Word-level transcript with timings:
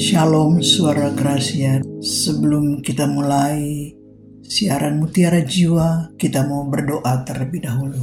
Shalom 0.00 0.64
suara 0.64 1.12
Gracia. 1.12 1.84
Sebelum 2.00 2.80
kita 2.80 3.04
mulai 3.04 3.92
siaran 4.40 4.96
Mutiara 4.96 5.44
Jiwa, 5.44 6.16
kita 6.16 6.48
mau 6.48 6.64
berdoa 6.64 7.20
terlebih 7.28 7.68
dahulu. 7.68 8.00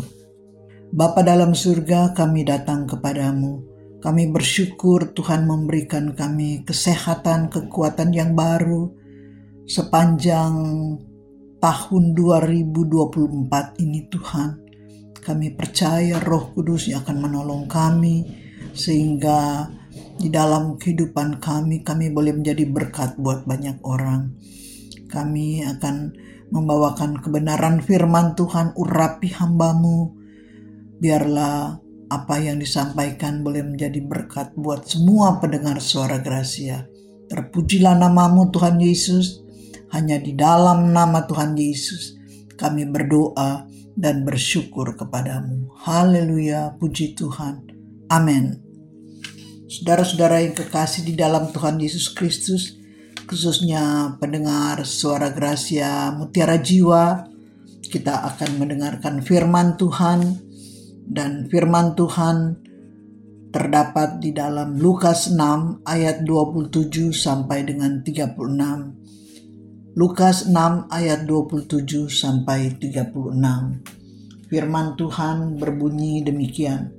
Bapa 0.94 1.26
dalam 1.26 1.58
surga, 1.58 2.14
kami 2.14 2.46
datang 2.46 2.86
kepadamu. 2.86 3.66
Kami 3.98 4.30
bersyukur 4.30 5.10
Tuhan 5.18 5.50
memberikan 5.50 6.14
kami 6.14 6.62
kesehatan, 6.70 7.50
kekuatan 7.50 8.14
yang 8.14 8.38
baru 8.38 8.94
sepanjang 9.66 10.54
tahun 11.58 12.04
2024 12.14 13.82
ini 13.82 14.06
Tuhan. 14.06 14.50
Kami 15.18 15.48
percaya 15.58 16.22
Roh 16.22 16.54
Kudus 16.54 16.94
yang 16.94 17.02
akan 17.02 17.18
menolong 17.26 17.66
kami 17.66 18.46
sehingga 18.78 19.66
di 20.18 20.34
dalam 20.34 20.76
kehidupan 20.82 21.38
kami, 21.38 21.86
kami 21.86 22.10
boleh 22.10 22.34
menjadi 22.34 22.66
berkat 22.66 23.16
buat 23.22 23.46
banyak 23.46 23.82
orang. 23.86 24.34
Kami 25.08 25.64
akan 25.64 25.96
membawakan 26.50 27.22
kebenaran 27.22 27.80
firman 27.80 28.34
Tuhan, 28.34 28.74
urapi 28.74 29.32
hambamu. 29.38 30.18
Biarlah 30.98 31.78
apa 32.10 32.36
yang 32.42 32.58
disampaikan 32.58 33.46
boleh 33.46 33.62
menjadi 33.62 34.02
berkat 34.02 34.58
buat 34.58 34.90
semua 34.90 35.38
pendengar 35.38 35.78
suara 35.80 36.18
Gracia. 36.18 36.90
Terpujilah 37.30 37.96
namamu 37.96 38.50
Tuhan 38.50 38.82
Yesus, 38.82 39.46
hanya 39.94 40.18
di 40.20 40.34
dalam 40.36 40.92
nama 40.92 41.24
Tuhan 41.24 41.56
Yesus 41.56 42.18
kami 42.58 42.90
berdoa 42.90 43.70
dan 43.94 44.26
bersyukur 44.26 44.98
kepadamu. 44.98 45.70
Haleluya, 45.86 46.74
puji 46.82 47.14
Tuhan. 47.14 47.70
Amin. 48.10 48.67
Saudara-saudara 49.68 50.40
yang 50.48 50.56
kekasih 50.56 51.04
di 51.04 51.20
dalam 51.20 51.52
Tuhan 51.52 51.76
Yesus 51.76 52.16
Kristus, 52.16 52.80
khususnya 53.28 54.16
pendengar 54.16 54.88
suara 54.88 55.28
Gracia 55.28 56.08
Mutiara 56.16 56.56
Jiwa, 56.56 57.28
kita 57.84 58.32
akan 58.32 58.64
mendengarkan 58.64 59.20
firman 59.20 59.76
Tuhan 59.76 60.40
dan 61.04 61.52
firman 61.52 62.00
Tuhan 62.00 62.64
terdapat 63.52 64.24
di 64.24 64.32
dalam 64.32 64.80
Lukas 64.80 65.36
6 65.36 65.84
ayat 65.84 66.24
27 66.24 67.12
sampai 67.12 67.68
dengan 67.68 68.00
36. 68.08 70.00
Lukas 70.00 70.48
6 70.48 70.88
ayat 70.88 71.28
27 71.28 72.08
sampai 72.08 72.72
36. 72.72 74.48
Firman 74.48 74.96
Tuhan 74.96 75.60
berbunyi 75.60 76.24
demikian. 76.24 76.96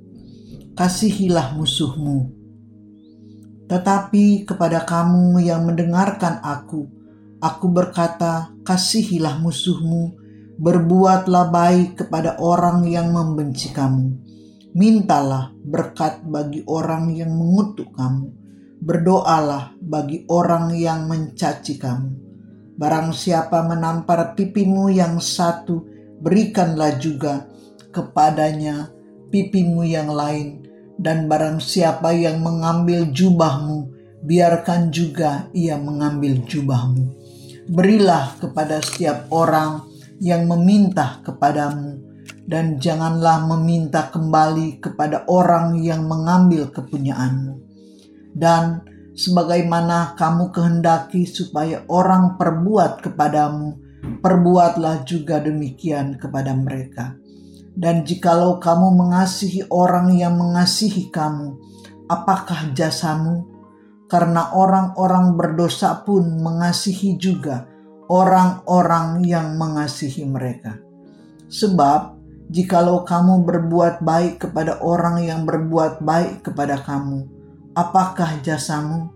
Kasihilah 0.77 1.57
musuhmu 1.57 2.38
tetapi 3.69 4.49
kepada 4.49 4.81
kamu 4.81 5.45
yang 5.45 5.61
mendengarkan 5.69 6.41
aku, 6.41 6.89
aku 7.37 7.65
berkata, 7.69 8.49
kasihilah 8.65 9.37
musuhmu, 9.37 10.17
berbuatlah 10.57 11.53
baik 11.53 12.01
kepada 12.01 12.41
orang 12.41 12.81
yang 12.89 13.13
membenci 13.13 13.69
kamu. 13.69 14.17
Mintalah 14.73 15.53
berkat 15.61 16.25
bagi 16.25 16.65
orang 16.65 17.13
yang 17.13 17.29
mengutuk 17.29 17.93
kamu. 17.93 18.33
Berdoalah 18.81 19.77
bagi 19.77 20.25
orang 20.25 20.73
yang 20.73 21.05
mencaci 21.05 21.77
kamu. 21.77 22.11
Barang 22.73 23.13
siapa 23.13 23.69
menampar 23.69 24.33
pipimu 24.33 24.89
yang 24.89 25.21
satu, 25.21 25.85
berikanlah 26.17 26.97
juga 26.97 27.45
kepadanya 27.93 28.89
pipimu 29.29 29.85
yang 29.85 30.09
lain 30.09 30.68
dan 30.99 31.31
barang 31.31 31.63
siapa 31.63 32.11
yang 32.11 32.43
mengambil 32.43 33.07
jubahmu, 33.07 33.87
biarkan 34.27 34.91
juga 34.91 35.47
ia 35.55 35.79
mengambil 35.79 36.43
jubahmu. 36.43 37.15
Berilah 37.71 38.35
kepada 38.35 38.83
setiap 38.83 39.31
orang 39.31 39.87
yang 40.19 40.43
meminta 40.51 41.23
kepadamu, 41.23 42.03
dan 42.43 42.75
janganlah 42.75 43.47
meminta 43.47 44.11
kembali 44.11 44.83
kepada 44.83 45.23
orang 45.31 45.79
yang 45.79 46.03
mengambil 46.03 46.67
kepunyaanmu. 46.67 47.55
Dan 48.35 48.83
sebagaimana 49.15 50.19
kamu 50.19 50.51
kehendaki 50.51 51.23
supaya 51.23 51.87
orang 51.87 52.35
perbuat 52.35 52.99
kepadamu, 53.07 53.79
perbuatlah 54.19 55.07
juga 55.07 55.39
demikian 55.39 56.19
kepada 56.19 56.51
mereka 56.51 57.15
dan 57.75 58.07
jikalau 58.07 58.57
kamu 58.57 58.95
mengasihi 58.95 59.67
orang 59.69 60.13
yang 60.15 60.37
mengasihi 60.39 61.11
kamu, 61.13 61.57
apakah 62.09 62.73
jasamu? 62.73 63.45
Karena 64.09 64.57
orang-orang 64.57 65.37
berdosa 65.37 66.01
pun 66.01 66.41
mengasihi 66.41 67.21
juga 67.21 67.69
orang-orang 68.09 69.21
yang 69.21 69.53
mengasihi 69.53 70.25
mereka. 70.25 70.81
Sebab 71.45 72.17
jikalau 72.49 73.05
kamu 73.05 73.45
berbuat 73.45 74.01
baik 74.01 74.49
kepada 74.49 74.81
orang 74.81 75.21
yang 75.21 75.45
berbuat 75.45 76.01
baik 76.01 76.49
kepada 76.49 76.81
kamu, 76.81 77.29
apakah 77.77 78.41
jasamu? 78.41 79.13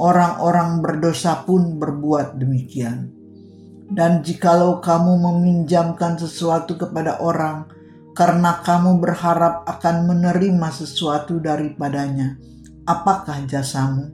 Orang-orang 0.00 0.80
berdosa 0.80 1.44
pun 1.44 1.76
berbuat 1.76 2.40
demikian. 2.40 3.12
Dan 3.92 4.24
jikalau 4.24 4.80
kamu 4.80 5.20
meminjamkan 5.20 6.16
sesuatu 6.16 6.80
kepada 6.80 7.20
orang, 7.20 7.68
karena 8.20 8.60
kamu 8.60 9.00
berharap 9.00 9.64
akan 9.64 10.04
menerima 10.04 10.68
sesuatu 10.68 11.40
daripadanya. 11.40 12.36
Apakah 12.84 13.48
jasamu? 13.48 14.12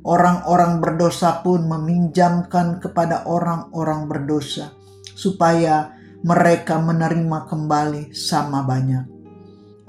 Orang-orang 0.00 0.80
berdosa 0.80 1.44
pun 1.44 1.68
meminjamkan 1.68 2.80
kepada 2.80 3.28
orang-orang 3.28 4.08
berdosa, 4.08 4.72
supaya 5.12 5.92
mereka 6.24 6.80
menerima 6.80 7.44
kembali 7.44 8.16
sama 8.16 8.64
banyak. 8.64 9.12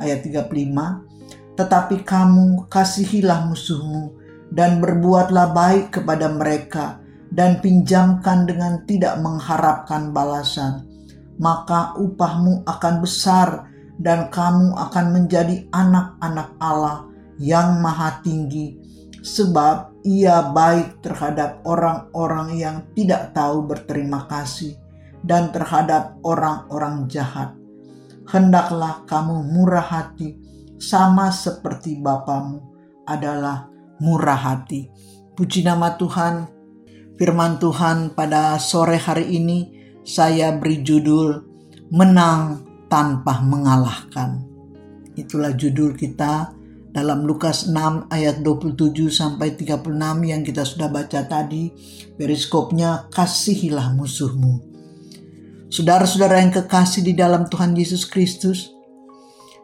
Ayat 0.04 0.20
35, 0.28 1.56
Tetapi 1.56 2.04
kamu 2.04 2.68
kasihilah 2.68 3.48
musuhmu, 3.48 4.20
dan 4.52 4.84
berbuatlah 4.84 5.56
baik 5.56 5.96
kepada 5.96 6.28
mereka, 6.28 7.00
dan 7.32 7.64
pinjamkan 7.64 8.44
dengan 8.44 8.84
tidak 8.84 9.16
mengharapkan 9.24 10.12
balasan 10.12 10.95
maka 11.40 11.96
upahmu 12.00 12.64
akan 12.64 12.96
besar 13.04 13.68
dan 14.00 14.28
kamu 14.32 14.76
akan 14.76 15.06
menjadi 15.12 15.68
anak-anak 15.72 16.50
Allah 16.60 17.08
yang 17.40 17.80
maha 17.80 18.20
tinggi 18.24 18.80
sebab 19.26 20.06
ia 20.06 20.54
baik 20.54 21.02
terhadap 21.02 21.66
orang-orang 21.66 22.56
yang 22.56 22.78
tidak 22.94 23.34
tahu 23.34 23.66
berterima 23.66 24.30
kasih 24.30 24.78
dan 25.26 25.50
terhadap 25.50 26.22
orang-orang 26.22 27.10
jahat. 27.10 27.58
Hendaklah 28.30 29.02
kamu 29.10 29.50
murah 29.50 29.86
hati 29.86 30.38
sama 30.78 31.34
seperti 31.34 31.98
Bapamu 31.98 32.62
adalah 33.10 33.66
murah 33.98 34.38
hati. 34.38 34.94
Puji 35.34 35.66
nama 35.66 35.98
Tuhan, 35.98 36.46
firman 37.18 37.58
Tuhan 37.58 38.14
pada 38.14 38.62
sore 38.62 39.02
hari 39.02 39.42
ini 39.42 39.75
saya 40.06 40.54
beri 40.54 40.86
judul 40.86 41.42
Menang 41.90 42.62
Tanpa 42.86 43.42
Mengalahkan. 43.42 44.46
Itulah 45.18 45.58
judul 45.58 45.98
kita 45.98 46.54
dalam 46.94 47.26
Lukas 47.26 47.66
6 47.68 48.14
ayat 48.14 48.46
27 48.46 49.10
sampai 49.10 49.58
36 49.58 49.82
yang 50.22 50.46
kita 50.46 50.62
sudah 50.62 50.94
baca 50.94 51.26
tadi. 51.26 51.74
Periskopnya 52.14 53.10
kasihilah 53.10 53.98
musuhmu. 53.98 54.62
Saudara-saudara 55.74 56.40
yang 56.40 56.54
kekasih 56.54 57.02
di 57.02 57.18
dalam 57.18 57.50
Tuhan 57.50 57.74
Yesus 57.74 58.06
Kristus, 58.06 58.70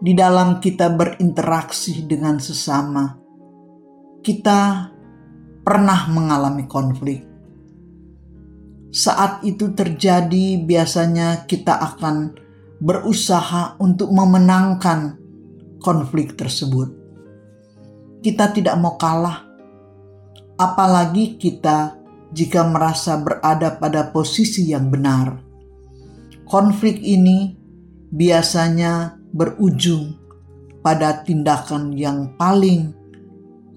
di 0.02 0.18
dalam 0.18 0.58
kita 0.58 0.90
berinteraksi 0.90 2.04
dengan 2.10 2.42
sesama, 2.42 3.16
kita 4.26 4.90
pernah 5.62 6.10
mengalami 6.10 6.66
konflik 6.66 7.31
saat 8.92 9.40
itu 9.48 9.72
terjadi, 9.72 10.60
biasanya 10.60 11.48
kita 11.48 11.80
akan 11.80 12.36
berusaha 12.84 13.80
untuk 13.80 14.12
memenangkan 14.12 15.16
konflik 15.80 16.36
tersebut. 16.36 16.92
Kita 18.20 18.52
tidak 18.52 18.76
mau 18.78 19.00
kalah, 19.00 19.48
apalagi 20.60 21.40
kita 21.40 21.98
jika 22.36 22.68
merasa 22.68 23.16
berada 23.16 23.80
pada 23.80 24.12
posisi 24.12 24.70
yang 24.70 24.92
benar. 24.92 25.40
Konflik 26.44 27.00
ini 27.00 27.56
biasanya 28.12 29.16
berujung 29.32 30.20
pada 30.84 31.24
tindakan 31.24 31.96
yang 31.96 32.36
paling 32.36 32.92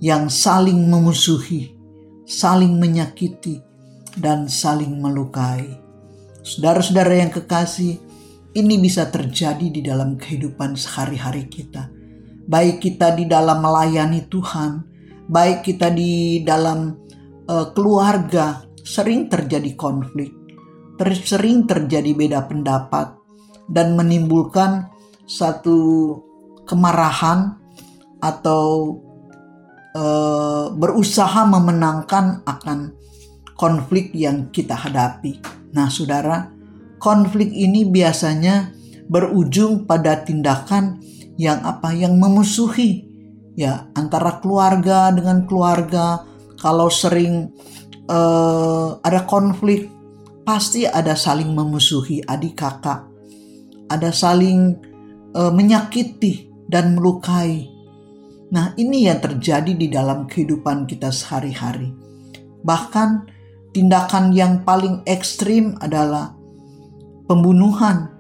yang 0.03 0.27
saling 0.27 0.91
memusuhi, 0.91 1.73
saling 2.27 2.77
menyakiti, 2.77 3.63
dan 4.19 4.47
saling 4.47 5.01
melukai. 5.01 5.81
Saudara-saudara 6.45 7.19
yang 7.19 7.33
kekasih, 7.33 7.99
ini 8.55 8.75
bisa 8.79 9.09
terjadi 9.09 9.67
di 9.73 9.81
dalam 9.81 10.21
kehidupan 10.21 10.77
sehari-hari 10.77 11.49
kita. 11.49 11.91
Baik 12.45 12.85
kita 12.85 13.17
di 13.17 13.25
dalam 13.25 13.65
melayani 13.65 14.29
Tuhan 14.29 14.95
baik 15.29 15.65
kita 15.65 15.89
di 15.93 16.45
dalam 16.45 16.97
uh, 17.49 17.67
keluarga 17.73 18.65
sering 18.85 19.33
terjadi 19.33 19.73
konflik, 19.77 20.33
ter 21.01 21.17
sering 21.17 21.65
terjadi 21.65 22.13
beda 22.13 22.45
pendapat 22.45 23.17
dan 23.73 23.97
menimbulkan 23.97 24.93
satu 25.25 26.21
kemarahan 26.69 27.57
atau 28.21 28.97
uh, 29.97 30.69
berusaha 30.77 31.49
memenangkan 31.49 32.45
akan 32.45 32.93
konflik 33.55 34.11
yang 34.15 34.51
kita 34.51 34.75
hadapi. 34.75 35.39
Nah, 35.75 35.91
saudara, 35.91 36.51
konflik 36.99 37.51
ini 37.51 37.87
biasanya 37.87 38.75
berujung 39.07 39.87
pada 39.87 40.23
tindakan 40.23 41.03
yang 41.39 41.63
apa? 41.67 41.91
Yang 41.95 42.15
memusuhi 42.19 42.91
ya 43.59 43.91
antara 43.95 44.39
keluarga 44.43 45.11
dengan 45.15 45.47
keluarga. 45.47 46.27
Kalau 46.59 46.89
sering 46.89 47.53
uh, 48.09 48.97
ada 49.05 49.27
konflik 49.29 49.91
pasti 50.47 50.89
ada 50.89 51.13
saling 51.19 51.51
memusuhi 51.53 52.25
adik 52.25 52.57
kakak. 52.57 53.07
Ada 53.91 54.11
saling 54.11 54.81
uh, 55.37 55.53
menyakiti 55.53 56.49
dan 56.71 56.97
melukai. 56.97 57.69
Nah 58.55 58.73
ini 58.79 59.11
yang 59.11 59.21
terjadi 59.21 59.73
di 59.75 59.91
dalam 59.91 60.25
kehidupan 60.25 60.87
kita 60.89 61.11
sehari-hari. 61.13 61.93
Bahkan 62.65 63.34
tindakan 63.75 64.31
yang 64.31 64.63
paling 64.63 65.03
ekstrim 65.03 65.75
adalah 65.83 66.39
pembunuhan 67.27 68.15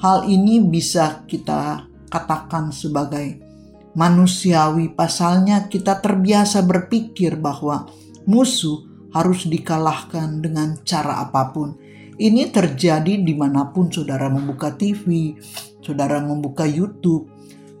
hal 0.00 0.24
ini 0.24 0.64
bisa 0.64 1.22
kita 1.28 1.84
katakan 2.08 2.72
sebagai 2.72 3.44
manusiawi. 3.92 4.92
Pasalnya 4.92 5.68
kita 5.68 6.00
terbiasa 6.00 6.64
berpikir 6.64 7.36
bahwa 7.36 7.86
musuh 8.24 8.84
harus 9.14 9.46
dikalahkan 9.46 10.42
dengan 10.42 10.80
cara 10.82 11.22
apa 11.22 11.54
pun. 11.54 11.78
Ini 12.14 12.50
terjadi 12.50 13.20
di 13.20 13.34
mana 13.34 13.70
pun 13.74 13.90
saudara 13.90 14.30
membuka 14.30 14.70
TV, 14.74 15.34
saudara 15.82 16.22
membuka 16.22 16.62
YouTube. 16.66 17.30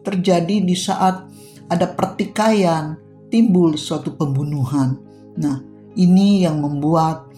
Terjadi 0.04 0.60
di 0.60 0.76
saat 0.76 1.26
ada 1.70 1.86
pertikaian, 1.88 2.98
timbul 3.30 3.78
suatu 3.78 4.14
pembunuhan. 4.18 4.98
Nah, 5.38 5.73
ini 5.94 6.42
yang 6.42 6.58
membuat 6.60 7.30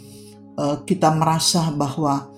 uh, 0.56 0.82
kita 0.84 1.12
merasa 1.12 1.68
bahwa 1.72 2.28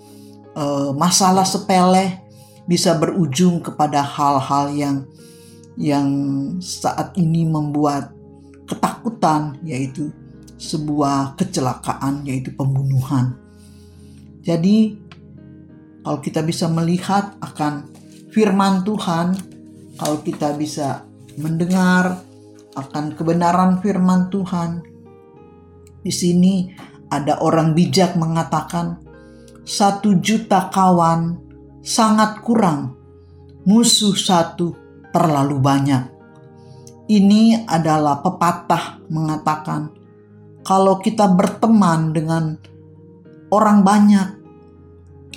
uh, 0.54 0.90
masalah 0.94 1.46
sepele 1.46 2.22
bisa 2.68 2.92
berujung 2.98 3.64
kepada 3.64 4.04
hal-hal 4.04 4.74
yang 4.76 4.96
yang 5.78 6.08
saat 6.58 7.14
ini 7.16 7.46
membuat 7.46 8.12
ketakutan 8.66 9.56
yaitu 9.62 10.10
sebuah 10.58 11.38
kecelakaan 11.38 12.26
yaitu 12.26 12.50
pembunuhan. 12.52 13.38
Jadi 14.42 14.98
kalau 16.02 16.18
kita 16.18 16.42
bisa 16.42 16.66
melihat 16.66 17.38
akan 17.38 17.88
firman 18.34 18.82
Tuhan, 18.82 19.38
kalau 19.96 20.18
kita 20.26 20.52
bisa 20.58 21.06
mendengar 21.38 22.20
akan 22.74 23.14
kebenaran 23.14 23.78
firman 23.78 24.28
Tuhan, 24.28 24.82
di 26.02 26.12
sini 26.14 26.54
ada 27.08 27.40
orang 27.40 27.72
bijak 27.72 28.14
mengatakan 28.14 29.00
satu 29.68 30.16
juta 30.24 30.72
kawan 30.72 31.36
sangat 31.84 32.40
kurang, 32.44 32.96
musuh 33.64 34.16
satu 34.16 34.72
terlalu 35.12 35.60
banyak. 35.60 36.04
Ini 37.08 37.64
adalah 37.64 38.20
pepatah 38.20 39.00
mengatakan, 39.08 39.88
kalau 40.60 41.00
kita 41.00 41.24
berteman 41.32 42.12
dengan 42.12 42.60
orang 43.48 43.80
banyak, 43.80 44.28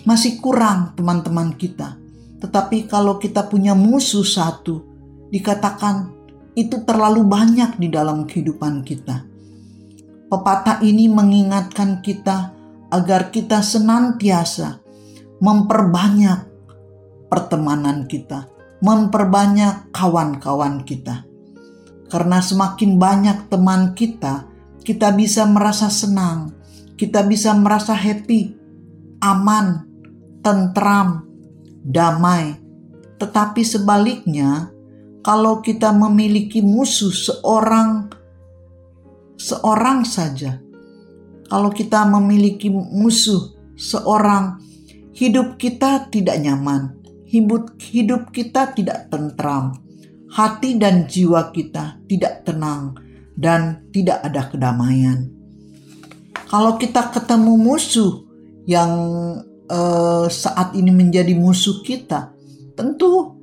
masih 0.03 0.43
kurang 0.43 0.91
teman-teman 0.99 1.55
kita. 1.55 1.95
Tetapi 2.43 2.91
kalau 2.91 3.15
kita 3.15 3.47
punya 3.47 3.71
musuh 3.71 4.27
satu, 4.27 4.83
dikatakan 5.31 6.11
itu 6.51 6.83
terlalu 6.83 7.23
banyak 7.23 7.79
di 7.79 7.87
dalam 7.87 8.27
kehidupan 8.27 8.83
kita. 8.83 9.30
Pepatah 10.31 10.79
ini 10.79 11.11
mengingatkan 11.11 11.99
kita 11.99 12.55
agar 12.87 13.35
kita 13.35 13.59
senantiasa 13.59 14.79
memperbanyak 15.43 16.47
pertemanan 17.27 18.07
kita, 18.07 18.47
memperbanyak 18.79 19.91
kawan-kawan 19.91 20.87
kita. 20.87 21.27
Karena 22.07 22.39
semakin 22.39 22.95
banyak 22.95 23.37
teman 23.51 23.91
kita, 23.91 24.47
kita 24.87 25.11
bisa 25.11 25.43
merasa 25.43 25.91
senang, 25.91 26.55
kita 26.95 27.27
bisa 27.27 27.51
merasa 27.51 27.91
happy, 27.91 28.55
aman, 29.19 29.83
tentram, 30.39 31.27
damai. 31.83 32.55
Tetapi 33.19 33.67
sebaliknya, 33.67 34.71
kalau 35.19 35.59
kita 35.59 35.91
memiliki 35.91 36.63
musuh 36.63 37.11
seorang 37.11 38.20
seorang 39.41 40.05
saja, 40.05 40.61
kalau 41.49 41.73
kita 41.73 42.05
memiliki 42.05 42.69
musuh 42.69 43.57
seorang 43.73 44.61
hidup 45.17 45.57
kita 45.57 46.07
tidak 46.13 46.37
nyaman, 46.37 46.93
hidup, 47.25 48.29
kita 48.29 48.71
tidak 48.77 49.09
tentram, 49.09 49.73
hati 50.29 50.77
dan 50.77 51.09
jiwa 51.09 51.49
kita 51.49 51.97
tidak 52.05 52.45
tenang, 52.45 52.93
dan 53.33 53.89
tidak 53.89 54.21
ada 54.21 54.45
kedamaian. 54.47 55.27
Kalau 56.45 56.77
kita 56.77 57.09
ketemu 57.09 57.57
musuh 57.57 58.27
yang 58.67 58.91
uh, 59.71 60.27
saat 60.29 60.77
ini 60.77 60.91
menjadi 60.93 61.33
musuh 61.33 61.81
kita, 61.81 62.35
tentu 62.75 63.41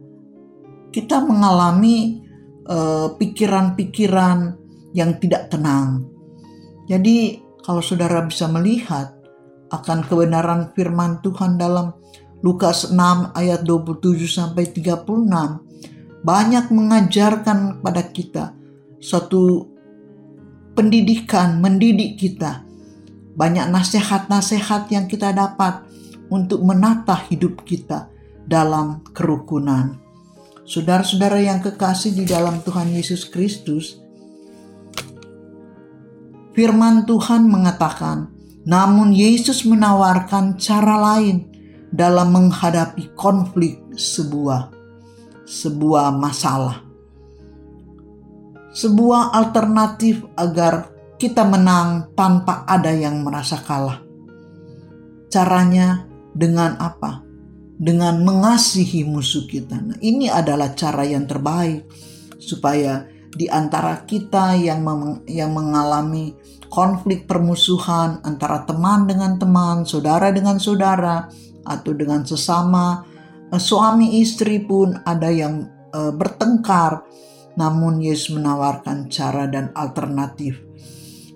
kita 0.89 1.21
mengalami 1.21 2.25
eh, 2.65 3.09
pikiran-pikiran 3.13 4.68
yang 4.93 5.17
tidak 5.21 5.53
tenang. 5.53 6.07
Jadi, 6.89 7.43
kalau 7.65 7.85
saudara 7.85 8.25
bisa 8.25 8.49
melihat 8.49 9.19
akan 9.69 10.05
kebenaran 10.09 10.73
firman 10.73 11.21
Tuhan 11.21 11.61
dalam 11.61 11.93
Lukas 12.41 12.95
6 12.95 12.97
ayat 13.35 13.67
27 13.67 14.25
sampai 14.25 14.71
36 14.71 15.05
banyak 16.23 16.65
mengajarkan 16.71 17.83
pada 17.83 18.03
kita 18.11 18.55
suatu 18.99 19.67
pendidikan, 20.75 21.59
mendidik 21.59 22.19
kita. 22.19 22.63
Banyak 23.39 23.71
nasihat-nasihat 23.71 24.91
yang 24.91 25.07
kita 25.07 25.31
dapat 25.31 25.87
untuk 26.31 26.63
menata 26.67 27.15
hidup 27.31 27.63
kita 27.63 28.11
dalam 28.47 29.03
kerukunan. 29.15 29.99
Saudara-saudara 30.67 31.39
yang 31.39 31.63
kekasih 31.63 32.19
di 32.19 32.25
dalam 32.27 32.61
Tuhan 32.67 32.91
Yesus 32.91 33.31
Kristus, 33.31 34.03
firman 36.59 37.07
Tuhan 37.07 37.47
mengatakan, 37.47 38.35
namun 38.67 39.15
Yesus 39.15 39.63
menawarkan 39.63 40.59
cara 40.59 40.99
lain 40.99 41.47
dalam 41.95 42.35
menghadapi 42.35 43.15
konflik 43.15 43.79
sebuah 43.95 44.75
sebuah 45.47 46.11
masalah. 46.19 46.83
Sebuah 48.75 49.39
alternatif 49.39 50.27
agar 50.35 50.91
kita 51.15 51.47
menang 51.47 52.11
tanpa 52.19 52.67
ada 52.67 52.91
yang 52.91 53.23
merasa 53.23 53.63
kalah. 53.63 54.03
Caranya 55.31 56.11
dengan 56.35 56.75
apa? 56.83 57.23
Dengan 57.79 58.19
mengasihi 58.27 59.07
musuh 59.07 59.47
kita. 59.47 59.79
Nah, 59.79 59.99
ini 60.03 60.27
adalah 60.27 60.75
cara 60.75 61.07
yang 61.07 61.23
terbaik 61.23 61.87
supaya 62.43 63.07
di 63.35 63.47
antara 63.49 64.05
kita 64.09 64.57
yang 64.57 64.81
yang 65.29 65.53
mengalami 65.53 66.33
konflik 66.69 67.25
permusuhan 67.25 68.21
antara 68.25 68.65
teman 68.65 69.09
dengan 69.09 69.37
teman, 69.37 69.85
saudara 69.85 70.33
dengan 70.33 70.57
saudara, 70.61 71.29
atau 71.69 71.93
dengan 71.93 72.25
sesama 72.25 73.05
eh, 73.53 73.61
suami 73.61 74.21
istri 74.21 74.65
pun 74.65 74.97
ada 75.05 75.29
yang 75.29 75.69
uh, 75.93 76.13
bertengkar. 76.13 77.05
Namun 77.59 77.99
Yesus 77.99 78.39
menawarkan 78.39 79.11
cara 79.11 79.51
dan 79.51 79.75
alternatif 79.75 80.63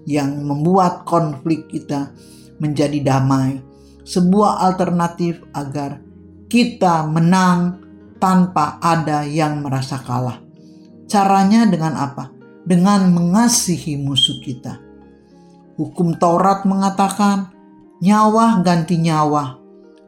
yang 0.06 0.46
membuat 0.46 1.02
konflik 1.02 1.66
kita 1.66 2.14
menjadi 2.62 3.02
damai. 3.02 3.58
Sebuah 4.06 4.62
alternatif 4.62 5.42
agar 5.50 5.98
kita 6.46 7.10
menang 7.10 7.82
tanpa 8.22 8.78
ada 8.78 9.26
yang 9.26 9.66
merasa 9.66 9.98
kalah. 9.98 10.38
Caranya 11.12 11.68
dengan 11.68 11.92
apa? 11.92 12.32
Dengan 12.64 13.12
mengasihi 13.12 14.00
musuh 14.00 14.40
kita 14.40 14.92
Hukum 15.72 16.20
Taurat 16.20 16.68
mengatakan 16.68 17.48
nyawa 18.04 18.60
ganti 18.60 19.00
nyawa, 19.00 19.56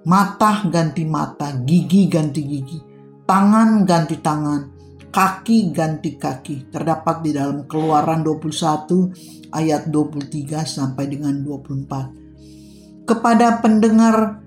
mata 0.05 0.61
ganti 0.69 1.09
mata, 1.09 1.57
gigi 1.65 2.05
ganti 2.05 2.45
gigi, 2.45 2.79
tangan 3.25 3.89
ganti 3.89 4.21
tangan, 4.21 4.69
kaki 5.09 5.73
ganti 5.73 6.21
kaki 6.21 6.69
terdapat 6.69 7.25
di 7.25 7.33
dalam 7.33 7.65
Keluaran 7.65 8.21
21 8.21 9.57
ayat 9.57 9.89
23 9.89 10.69
sampai 10.69 11.05
dengan 11.09 11.41
24. 11.41 13.09
Kepada 13.09 13.65
pendengar 13.65 14.45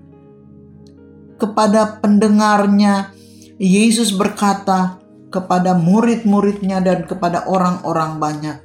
kepada 1.34 1.98
pendengarnya 1.98 3.10
Yesus 3.58 4.14
berkata 4.14 4.97
kepada 5.28 5.76
murid-muridnya 5.76 6.80
dan 6.80 7.04
kepada 7.04 7.44
orang-orang 7.48 8.16
banyak, 8.16 8.56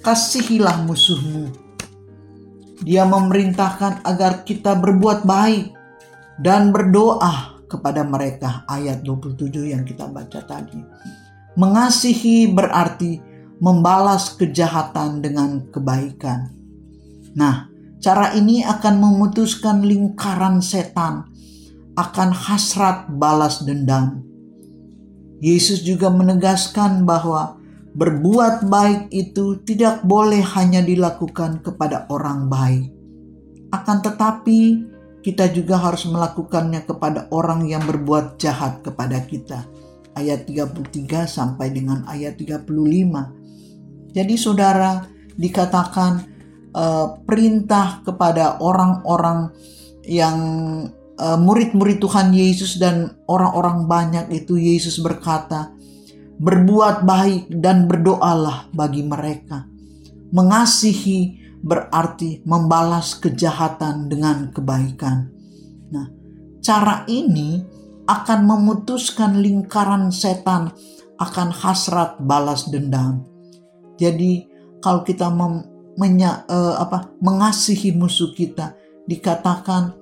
"Kasihilah 0.00 0.84
musuhmu." 0.84 1.52
Dia 2.84 3.08
memerintahkan 3.08 4.04
agar 4.04 4.44
kita 4.44 4.76
berbuat 4.76 5.24
baik 5.24 5.72
dan 6.40 6.72
berdoa 6.72 7.56
kepada 7.66 8.04
mereka 8.04 8.68
ayat 8.68 9.02
27 9.02 9.72
yang 9.72 9.82
kita 9.82 10.06
baca 10.06 10.40
tadi. 10.44 10.80
Mengasihi 11.56 12.52
berarti 12.52 13.16
membalas 13.56 14.36
kejahatan 14.36 15.24
dengan 15.24 15.64
kebaikan. 15.72 16.52
Nah, 17.32 17.72
cara 17.96 18.36
ini 18.36 18.60
akan 18.60 19.00
memutuskan 19.00 19.80
lingkaran 19.80 20.60
setan 20.60 21.32
akan 21.96 22.30
hasrat 22.30 23.08
balas 23.08 23.64
dendam. 23.64 24.25
Yesus 25.40 25.84
juga 25.84 26.08
menegaskan 26.08 27.04
bahwa 27.04 27.60
berbuat 27.96 28.68
baik 28.68 29.12
itu 29.12 29.60
tidak 29.64 30.04
boleh 30.04 30.40
hanya 30.56 30.84
dilakukan 30.84 31.64
kepada 31.64 32.08
orang 32.12 32.48
baik. 32.48 32.92
Akan 33.72 34.00
tetapi, 34.00 34.84
kita 35.20 35.50
juga 35.50 35.80
harus 35.80 36.06
melakukannya 36.06 36.86
kepada 36.86 37.26
orang 37.34 37.66
yang 37.66 37.82
berbuat 37.82 38.38
jahat 38.38 38.84
kepada 38.86 39.18
kita 39.26 39.66
ayat 40.16 40.48
33 40.48 41.28
sampai 41.28 41.74
dengan 41.74 42.08
ayat 42.08 42.40
35. 42.40 44.16
Jadi 44.16 44.34
saudara 44.40 45.04
dikatakan 45.36 46.12
uh, 46.72 47.20
perintah 47.26 48.00
kepada 48.00 48.56
orang-orang 48.64 49.52
yang 50.08 50.38
murid-murid 51.16 51.98
Tuhan 52.00 52.32
Yesus 52.36 52.76
dan 52.76 53.16
orang-orang 53.24 53.88
banyak 53.88 54.26
itu 54.36 54.60
Yesus 54.60 55.00
berkata, 55.00 55.72
berbuat 56.36 57.08
baik 57.08 57.48
dan 57.48 57.88
berdoalah 57.88 58.68
bagi 58.72 59.00
mereka. 59.00 59.64
Mengasihi 60.32 61.40
berarti 61.64 62.44
membalas 62.44 63.16
kejahatan 63.16 64.12
dengan 64.12 64.52
kebaikan. 64.52 65.32
Nah, 65.88 66.06
cara 66.60 67.08
ini 67.08 67.64
akan 68.06 68.40
memutuskan 68.46 69.40
lingkaran 69.40 70.12
setan 70.12 70.70
akan 71.16 71.48
hasrat 71.50 72.20
balas 72.20 72.68
dendam. 72.68 73.24
Jadi 73.96 74.46
kalau 74.84 75.00
kita 75.02 75.32
mem, 75.32 75.64
menya, 75.96 76.44
uh, 76.46 76.76
apa, 76.76 77.10
mengasihi 77.24 77.96
musuh 77.96 78.36
kita, 78.36 78.76
dikatakan 79.08 79.96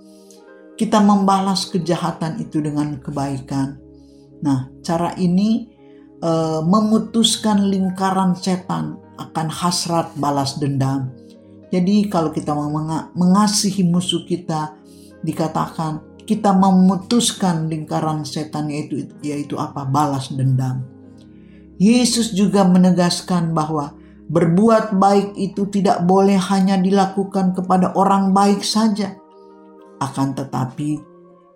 kita 0.75 0.99
membalas 0.99 1.71
kejahatan 1.71 2.43
itu 2.43 2.59
dengan 2.59 2.99
kebaikan. 2.99 3.79
Nah, 4.43 4.69
cara 4.83 5.15
ini 5.15 5.71
uh, 6.21 6.61
memutuskan 6.67 7.71
lingkaran 7.71 8.35
setan 8.35 8.99
akan 9.15 9.49
hasrat 9.49 10.11
balas 10.19 10.59
dendam. 10.59 11.15
Jadi 11.71 12.07
kalau 12.07 12.31
kita 12.31 12.55
mengasihi 13.15 13.83
musuh 13.87 14.23
kita, 14.27 14.79
dikatakan 15.25 16.23
kita 16.25 16.55
memutuskan 16.55 17.67
lingkaran 17.67 18.23
setan 18.23 18.71
yaitu 18.71 19.11
yaitu 19.25 19.59
apa? 19.59 19.83
Balas 19.83 20.31
dendam. 20.31 20.87
Yesus 21.79 22.31
juga 22.31 22.63
menegaskan 22.63 23.51
bahwa 23.51 23.99
berbuat 24.31 24.95
baik 24.97 25.35
itu 25.37 25.67
tidak 25.69 26.07
boleh 26.07 26.39
hanya 26.39 26.79
dilakukan 26.79 27.53
kepada 27.53 27.93
orang 27.99 28.31
baik 28.31 28.63
saja. 28.63 29.19
Akan 30.05 30.37
tetapi 30.37 31.01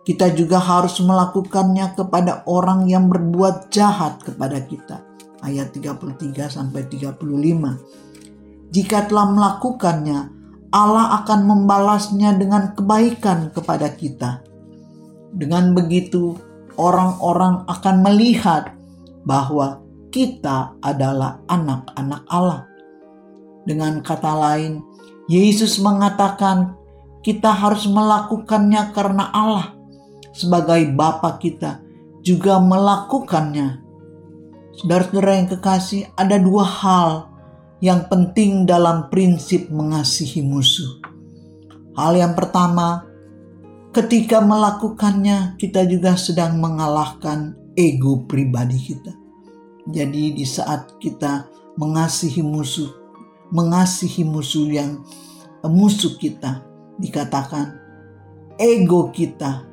kita 0.09 0.33
juga 0.33 0.57
harus 0.57 0.97
melakukannya 1.05 1.93
kepada 1.93 2.41
orang 2.49 2.89
yang 2.89 3.13
berbuat 3.13 3.69
jahat 3.69 4.25
kepada 4.25 4.65
kita. 4.65 5.05
Ayat 5.45 5.77
33 5.77 6.49
sampai 6.49 6.89
35. 6.89 8.73
Jika 8.73 9.05
telah 9.05 9.29
melakukannya, 9.29 10.33
Allah 10.73 11.21
akan 11.21 11.41
membalasnya 11.45 12.41
dengan 12.41 12.73
kebaikan 12.73 13.53
kepada 13.53 13.93
kita. 13.93 14.41
Dengan 15.37 15.77
begitu, 15.77 16.41
orang-orang 16.81 17.69
akan 17.69 17.97
melihat 18.01 18.73
bahwa 19.29 19.85
kita 20.09 20.73
adalah 20.81 21.45
anak-anak 21.53 22.23
Allah. 22.33 22.65
Dengan 23.69 24.01
kata 24.01 24.33
lain, 24.33 24.81
Yesus 25.29 25.77
mengatakan 25.85 26.78
kita 27.29 27.53
harus 27.53 27.85
melakukannya 27.85 28.97
karena 28.97 29.29
Allah 29.29 29.77
sebagai 30.33 30.89
Bapa 30.97 31.37
kita 31.37 31.85
juga 32.25 32.57
melakukannya. 32.57 33.85
Saudara-saudara 34.81 35.37
yang 35.37 35.49
kekasih, 35.53 36.09
ada 36.17 36.41
dua 36.41 36.65
hal 36.65 37.29
yang 37.85 38.09
penting 38.09 38.65
dalam 38.65 39.13
prinsip 39.13 39.69
mengasihi 39.69 40.41
musuh. 40.41 41.05
Hal 42.01 42.17
yang 42.17 42.33
pertama, 42.33 43.05
ketika 43.93 44.41
melakukannya 44.41 45.61
kita 45.61 45.85
juga 45.85 46.17
sedang 46.17 46.57
mengalahkan 46.57 47.53
ego 47.77 48.25
pribadi 48.25 48.81
kita. 48.81 49.13
Jadi 49.85 50.33
di 50.33 50.49
saat 50.49 50.97
kita 50.97 51.45
mengasihi 51.77 52.41
musuh, 52.41 52.89
mengasihi 53.53 54.25
musuh 54.25 54.65
yang 54.65 55.03
musuh 55.67 56.15
kita, 56.17 56.68
dikatakan 56.99 57.79
ego 58.59 59.15
kita, 59.15 59.65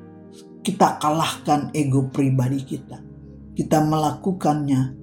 kita 0.62 1.02
kalahkan 1.02 1.74
ego 1.74 2.08
pribadi 2.14 2.62
kita. 2.64 3.02
Kita 3.56 3.82
melakukannya, 3.82 4.94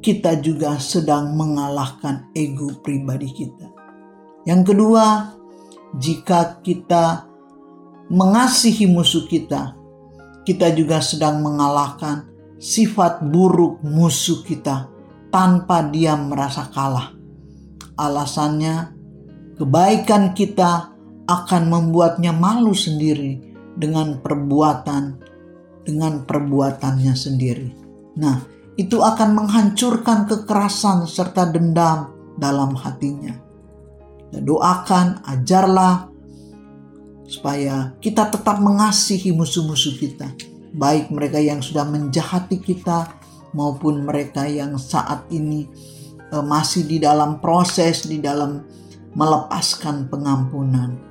kita 0.00 0.40
juga 0.40 0.76
sedang 0.80 1.36
mengalahkan 1.36 2.32
ego 2.34 2.80
pribadi 2.82 3.30
kita. 3.30 3.70
Yang 4.48 4.72
kedua, 4.72 5.36
jika 6.00 6.64
kita 6.64 7.28
mengasihi 8.10 8.88
musuh 8.88 9.28
kita, 9.28 9.76
kita 10.48 10.72
juga 10.74 10.98
sedang 11.04 11.44
mengalahkan 11.44 12.26
sifat 12.56 13.22
buruk 13.28 13.84
musuh 13.84 14.40
kita 14.42 14.88
tanpa 15.28 15.84
dia 15.92 16.16
merasa 16.16 16.66
kalah. 16.72 17.12
Alasannya, 18.00 18.96
kebaikan 19.60 20.32
kita 20.32 20.96
akan 21.30 21.70
membuatnya 21.70 22.34
malu 22.34 22.74
sendiri 22.74 23.38
dengan 23.78 24.18
perbuatan 24.18 25.22
dengan 25.86 26.26
perbuatannya 26.26 27.14
sendiri. 27.14 27.68
Nah, 28.18 28.42
itu 28.74 29.00
akan 29.00 29.38
menghancurkan 29.38 30.26
kekerasan 30.26 31.06
serta 31.06 31.48
dendam 31.48 32.12
dalam 32.36 32.74
hatinya. 32.76 33.32
Kita 34.28 34.40
doakan, 34.42 35.24
ajarlah 35.26 36.10
supaya 37.26 37.94
kita 38.02 38.26
tetap 38.30 38.58
mengasihi 38.58 39.30
musuh-musuh 39.30 39.94
kita, 39.98 40.30
baik 40.74 41.10
mereka 41.14 41.38
yang 41.38 41.62
sudah 41.62 41.86
menjahati 41.86 42.58
kita 42.58 43.10
maupun 43.54 44.06
mereka 44.06 44.46
yang 44.46 44.78
saat 44.78 45.26
ini 45.30 45.66
uh, 46.30 46.42
masih 46.42 46.86
di 46.86 47.02
dalam 47.02 47.42
proses 47.42 48.06
di 48.06 48.22
dalam 48.22 48.62
melepaskan 49.14 50.06
pengampunan. 50.06 51.09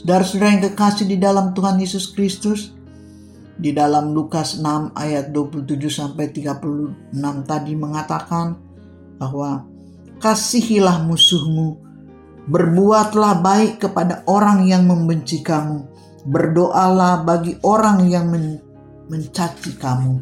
Saudara-saudara 0.00 0.56
yang 0.56 0.64
kekasih 0.72 1.06
di 1.12 1.20
dalam 1.20 1.52
Tuhan 1.52 1.76
Yesus 1.76 2.16
Kristus, 2.16 2.72
di 3.60 3.76
dalam 3.76 4.16
Lukas 4.16 4.56
6 4.56 4.96
ayat 4.96 5.28
27 5.28 5.76
sampai 5.92 6.32
36 6.32 7.12
tadi 7.44 7.76
mengatakan 7.76 8.56
bahwa 9.20 9.68
kasihilah 10.16 11.04
musuhmu 11.04 11.90
Berbuatlah 12.50 13.46
baik 13.46 13.84
kepada 13.84 14.26
orang 14.26 14.66
yang 14.66 14.82
membenci 14.88 15.38
kamu. 15.38 15.86
Berdoalah 16.26 17.22
bagi 17.22 17.54
orang 17.62 18.10
yang 18.10 18.26
men 18.26 18.58
mencaci 19.06 19.78
kamu. 19.78 20.18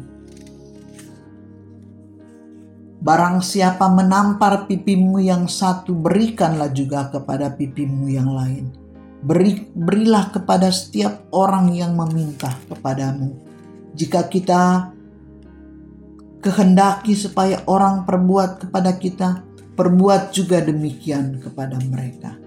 Barang 3.01 3.41
siapa 3.41 3.89
menampar 3.89 4.69
pipimu 4.69 5.17
yang 5.23 5.49
satu, 5.49 5.95
berikanlah 5.97 6.69
juga 6.69 7.09
kepada 7.09 7.49
pipimu 7.55 8.11
yang 8.11 8.29
lain. 8.29 8.78
Beri, 9.19 9.67
berilah 9.75 10.31
kepada 10.31 10.71
setiap 10.71 11.27
orang 11.35 11.75
yang 11.75 11.91
meminta 11.91 12.55
kepadamu. 12.71 13.35
Jika 13.91 14.31
kita 14.31 14.95
kehendaki 16.39 17.19
supaya 17.19 17.59
orang 17.67 18.07
perbuat 18.07 18.63
kepada 18.63 18.95
kita, 18.95 19.43
perbuat 19.75 20.31
juga 20.31 20.63
demikian 20.63 21.43
kepada 21.43 21.75
mereka. 21.83 22.39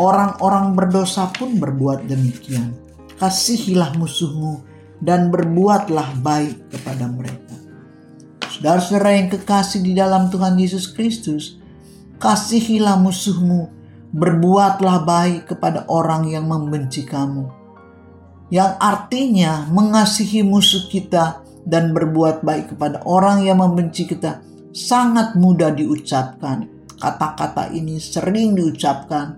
Orang-orang 0.00 0.72
berdosa 0.72 1.28
pun 1.36 1.60
berbuat 1.60 2.08
demikian. 2.08 2.72
Kasihilah 3.20 3.92
musuhmu 4.00 4.64
dan 5.04 5.28
berbuatlah 5.28 6.16
baik 6.24 6.72
kepada 6.72 7.12
mereka. 7.12 7.56
Saudara-saudara 8.48 9.20
yang 9.20 9.28
kekasih 9.28 9.84
di 9.84 9.92
dalam 9.92 10.32
Tuhan 10.32 10.56
Yesus 10.56 10.88
Kristus, 10.90 11.60
kasihilah 12.22 12.96
musuhmu, 12.96 13.81
berbuatlah 14.12 15.08
baik 15.08 15.52
kepada 15.52 15.88
orang 15.88 16.28
yang 16.28 16.46
membenci 16.48 17.02
kamu. 17.08 17.48
Yang 18.52 18.72
artinya 18.78 19.64
mengasihi 19.72 20.44
musuh 20.44 20.86
kita 20.92 21.40
dan 21.64 21.96
berbuat 21.96 22.44
baik 22.44 22.76
kepada 22.76 23.00
orang 23.08 23.48
yang 23.48 23.64
membenci 23.64 24.04
kita 24.04 24.44
sangat 24.76 25.32
mudah 25.34 25.72
diucapkan. 25.72 26.68
Kata-kata 27.00 27.72
ini 27.72 27.96
sering 27.98 28.54
diucapkan, 28.54 29.34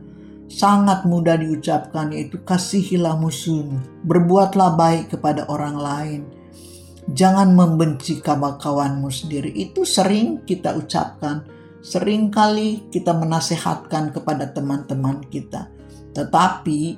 sangat 0.50 1.06
mudah 1.06 1.38
diucapkan 1.38 2.10
yaitu 2.10 2.42
kasihilah 2.42 3.14
musuhmu, 3.16 4.04
berbuatlah 4.04 4.74
baik 4.74 5.14
kepada 5.14 5.46
orang 5.48 5.78
lain 5.78 6.20
Jangan 7.04 7.52
membenci 7.52 8.24
kawan-kawanmu 8.24 9.12
sendiri. 9.12 9.52
Itu 9.52 9.84
sering 9.84 10.40
kita 10.48 10.72
ucapkan. 10.72 11.44
Sering 11.84 12.32
kali 12.32 12.88
kita 12.88 13.12
menasehatkan 13.12 14.16
kepada 14.16 14.48
teman-teman 14.48 15.20
kita. 15.28 15.68
Tetapi 16.16 16.96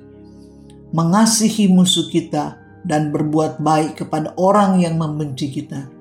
mengasihi 0.95 1.67
musuh 1.67 2.07
kita 2.07 2.63
dan 2.87 3.11
berbuat 3.11 3.59
baik 3.59 4.07
kepada 4.07 4.31
orang 4.39 4.79
yang 4.79 4.95
membenci 4.95 5.51
kita 5.51 5.97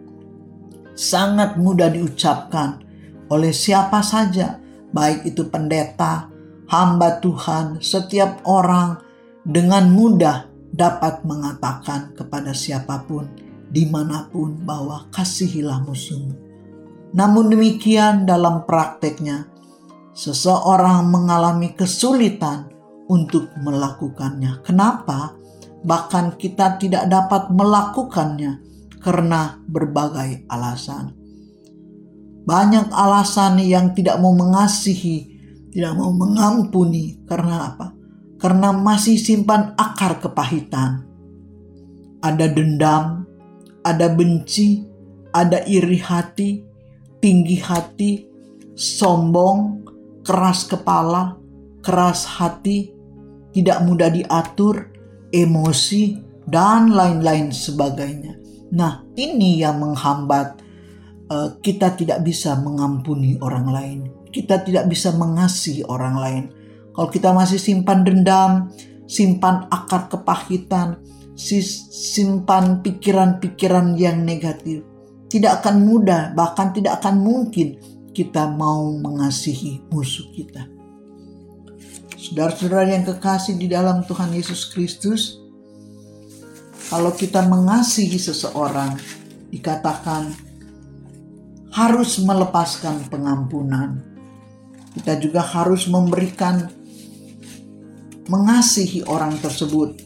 sangat 0.95 1.59
mudah 1.59 1.91
diucapkan 1.91 2.79
oleh 3.27 3.51
siapa 3.51 3.99
saja, 3.99 4.57
baik 4.95 5.35
itu 5.35 5.43
pendeta, 5.51 6.31
hamba 6.71 7.19
Tuhan, 7.19 7.83
setiap 7.83 8.47
orang 8.47 9.03
dengan 9.43 9.91
mudah 9.91 10.47
dapat 10.71 11.21
mengatakan 11.27 12.15
kepada 12.15 12.55
siapa 12.55 13.03
pun, 13.03 13.27
di 13.67 13.85
mana 13.85 14.25
pun 14.31 14.55
bahwa 14.63 15.11
kasihilah 15.11 15.83
musuhmu. 15.83 16.44
Namun 17.13 17.53
demikian 17.53 18.25
dalam 18.25 18.65
prakteknya, 18.65 19.45
seseorang 20.15 21.05
mengalami 21.12 21.75
kesulitan 21.75 22.71
untuk 23.12 23.51
melakukannya. 23.59 24.63
Kenapa? 24.65 25.35
Bahkan 25.85 26.41
kita 26.41 26.81
tidak 26.81 27.05
dapat 27.05 27.53
melakukannya 27.53 28.57
karena 29.03 29.62
berbagai 29.69 30.50
alasan. 30.50 31.13
Banyak 32.45 32.89
alasan 32.89 33.62
yang 33.62 33.93
tidak 33.93 34.17
mau 34.17 34.33
mengasihi, 34.33 35.29
tidak 35.69 35.93
mau 35.93 36.09
mengampuni 36.09 37.21
karena 37.29 37.74
apa? 37.74 37.93
Karena 38.41 38.74
masih 38.74 39.17
simpan 39.21 39.77
akar 39.77 40.17
kepahitan. 40.21 41.05
Ada 42.21 42.50
dendam, 42.50 43.29
ada 43.85 44.09
benci, 44.09 44.81
ada 45.29 45.62
iri 45.69 46.01
hati, 46.01 46.64
tinggi 47.25 47.58
hati, 47.58 48.22
sombong, 48.77 49.82
keras 50.22 50.70
kepala, 50.70 51.41
keras 51.82 52.22
hati, 52.38 52.94
tidak 53.50 53.82
mudah 53.82 54.13
diatur, 54.13 54.94
emosi, 55.34 56.22
dan 56.46 56.94
lain-lain 56.94 57.50
sebagainya. 57.50 58.38
Nah, 58.77 59.01
ini 59.17 59.58
yang 59.58 59.82
menghambat 59.82 60.62
uh, 61.34 61.58
kita 61.65 61.98
tidak 61.98 62.22
bisa 62.22 62.62
mengampuni 62.62 63.41
orang 63.41 63.74
lain. 63.74 64.00
Kita 64.29 64.62
tidak 64.62 64.86
bisa 64.86 65.10
mengasihi 65.17 65.82
orang 65.89 66.15
lain. 66.22 66.44
Kalau 66.94 67.10
kita 67.10 67.34
masih 67.34 67.58
simpan 67.58 68.05
dendam, 68.05 68.70
simpan 69.10 69.65
akar 69.74 70.13
kepahitan, 70.13 71.01
simpan 71.34 72.86
pikiran-pikiran 72.86 73.98
yang 73.98 74.22
negatif. 74.22 74.94
Tidak 75.35 75.51
akan 75.51 75.83
mudah, 75.83 76.31
bahkan 76.31 76.71
tidak 76.71 77.03
akan 77.03 77.19
mungkin 77.19 77.75
kita 78.15 78.47
mau 78.47 78.95
mengasihi 78.95 79.83
musuh 79.91 80.31
kita. 80.31 80.63
Saudara-saudara 82.15 82.87
yang 82.87 83.03
kekasih 83.03 83.59
di 83.59 83.67
dalam 83.67 84.07
Tuhan 84.07 84.31
Yesus 84.31 84.71
Kristus, 84.71 85.43
kalau 86.87 87.11
kita 87.11 87.43
mengasihi 87.51 88.15
seseorang, 88.15 88.95
dikatakan 89.51 90.31
harus 91.75 92.15
melepaskan 92.24 93.11
pengampunan. 93.11 94.00
Kita 94.95 95.19
juga 95.19 95.43
harus 95.43 95.91
memberikan 95.91 96.71
mengasihi 98.31 99.03
orang 99.03 99.35
tersebut 99.43 100.00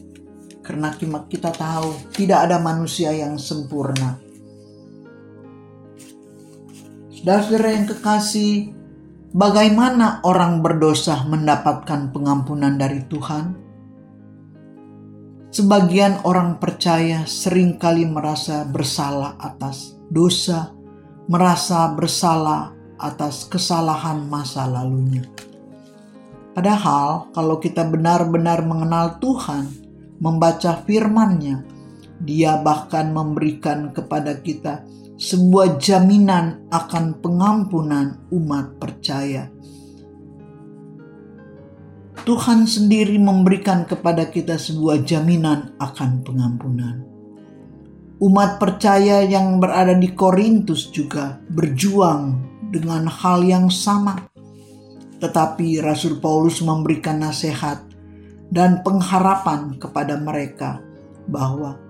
karena 0.66 0.90
kita 1.30 1.54
tahu 1.54 1.94
tidak 2.10 2.50
ada 2.50 2.58
manusia 2.58 3.14
yang 3.14 3.38
sempurna. 3.38 4.29
Saudara-saudara 7.20 7.68
yang 7.76 7.84
kekasih, 7.84 8.52
bagaimana 9.36 10.24
orang 10.24 10.64
berdosa 10.64 11.20
mendapatkan 11.28 12.16
pengampunan 12.16 12.80
dari 12.80 13.04
Tuhan? 13.12 13.60
Sebagian 15.52 16.24
orang 16.24 16.56
percaya 16.56 17.28
sering 17.28 17.76
kali 17.76 18.08
merasa 18.08 18.64
bersalah 18.64 19.36
atas 19.36 20.00
dosa, 20.08 20.72
merasa 21.28 21.92
bersalah 21.92 22.72
atas 22.96 23.44
kesalahan 23.52 24.24
masa 24.24 24.64
lalunya. 24.64 25.20
Padahal, 26.56 27.28
kalau 27.36 27.60
kita 27.60 27.84
benar-benar 27.84 28.64
mengenal 28.64 29.20
Tuhan, 29.20 29.68
membaca 30.24 30.80
firman-Nya. 30.88 31.68
Dia 32.24 32.64
bahkan 32.64 33.12
memberikan 33.12 33.92
kepada 33.92 34.40
kita 34.40 34.88
sebuah 35.20 35.76
jaminan 35.76 36.64
akan 36.72 37.20
pengampunan 37.20 38.24
umat 38.32 38.80
percaya. 38.80 39.52
Tuhan 42.24 42.64
sendiri 42.64 43.20
memberikan 43.20 43.84
kepada 43.84 44.32
kita 44.32 44.56
sebuah 44.56 45.04
jaminan 45.04 45.76
akan 45.76 46.24
pengampunan. 46.24 47.04
Umat 48.20 48.56
percaya 48.56 49.20
yang 49.20 49.60
berada 49.60 49.92
di 49.92 50.08
Korintus 50.16 50.88
juga 50.88 51.36
berjuang 51.52 52.40
dengan 52.72 53.04
hal 53.04 53.44
yang 53.44 53.68
sama. 53.68 54.16
Tetapi 55.20 55.84
Rasul 55.84 56.16
Paulus 56.16 56.64
memberikan 56.64 57.20
nasihat 57.20 57.84
dan 58.48 58.80
pengharapan 58.80 59.76
kepada 59.76 60.16
mereka 60.16 60.80
bahwa 61.28 61.89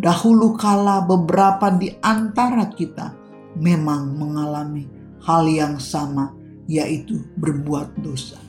dahulu 0.00 0.56
kala 0.56 1.04
beberapa 1.04 1.68
di 1.76 1.92
antara 2.00 2.72
kita 2.72 3.12
memang 3.60 4.16
mengalami 4.16 4.88
hal 5.20 5.44
yang 5.44 5.76
sama, 5.76 6.32
yaitu 6.64 7.20
berbuat 7.36 8.00
dosa. 8.00 8.40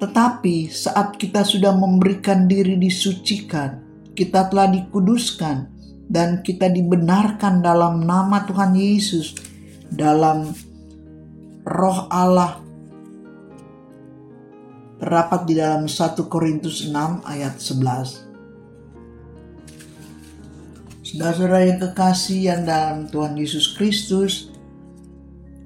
Tetapi 0.00 0.68
saat 0.68 1.16
kita 1.16 1.44
sudah 1.44 1.72
memberikan 1.72 2.44
diri 2.44 2.76
disucikan, 2.76 3.80
kita 4.12 4.52
telah 4.52 4.68
dikuduskan, 4.68 5.68
dan 6.10 6.44
kita 6.44 6.68
dibenarkan 6.68 7.64
dalam 7.64 8.04
nama 8.04 8.44
Tuhan 8.44 8.76
Yesus, 8.76 9.36
dalam 9.88 10.52
roh 11.64 12.08
Allah 12.12 12.60
terdapat 15.00 15.48
di 15.48 15.56
dalam 15.56 15.88
1 15.88 16.28
Korintus 16.28 16.84
6 16.84 17.24
ayat 17.24 17.56
11. 17.56 18.29
Saudara-saudara 21.10 21.66
yang 21.66 21.82
kekasih 21.82 22.38
yang 22.54 22.62
dalam 22.62 23.10
Tuhan 23.10 23.34
Yesus 23.34 23.74
Kristus, 23.74 24.46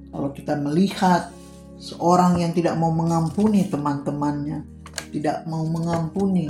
kalau 0.08 0.32
kita 0.32 0.56
melihat 0.56 1.36
seorang 1.76 2.40
yang 2.40 2.56
tidak 2.56 2.80
mau 2.80 2.88
mengampuni 2.88 3.68
teman-temannya, 3.68 4.64
tidak 5.12 5.44
mau 5.44 5.68
mengampuni 5.68 6.48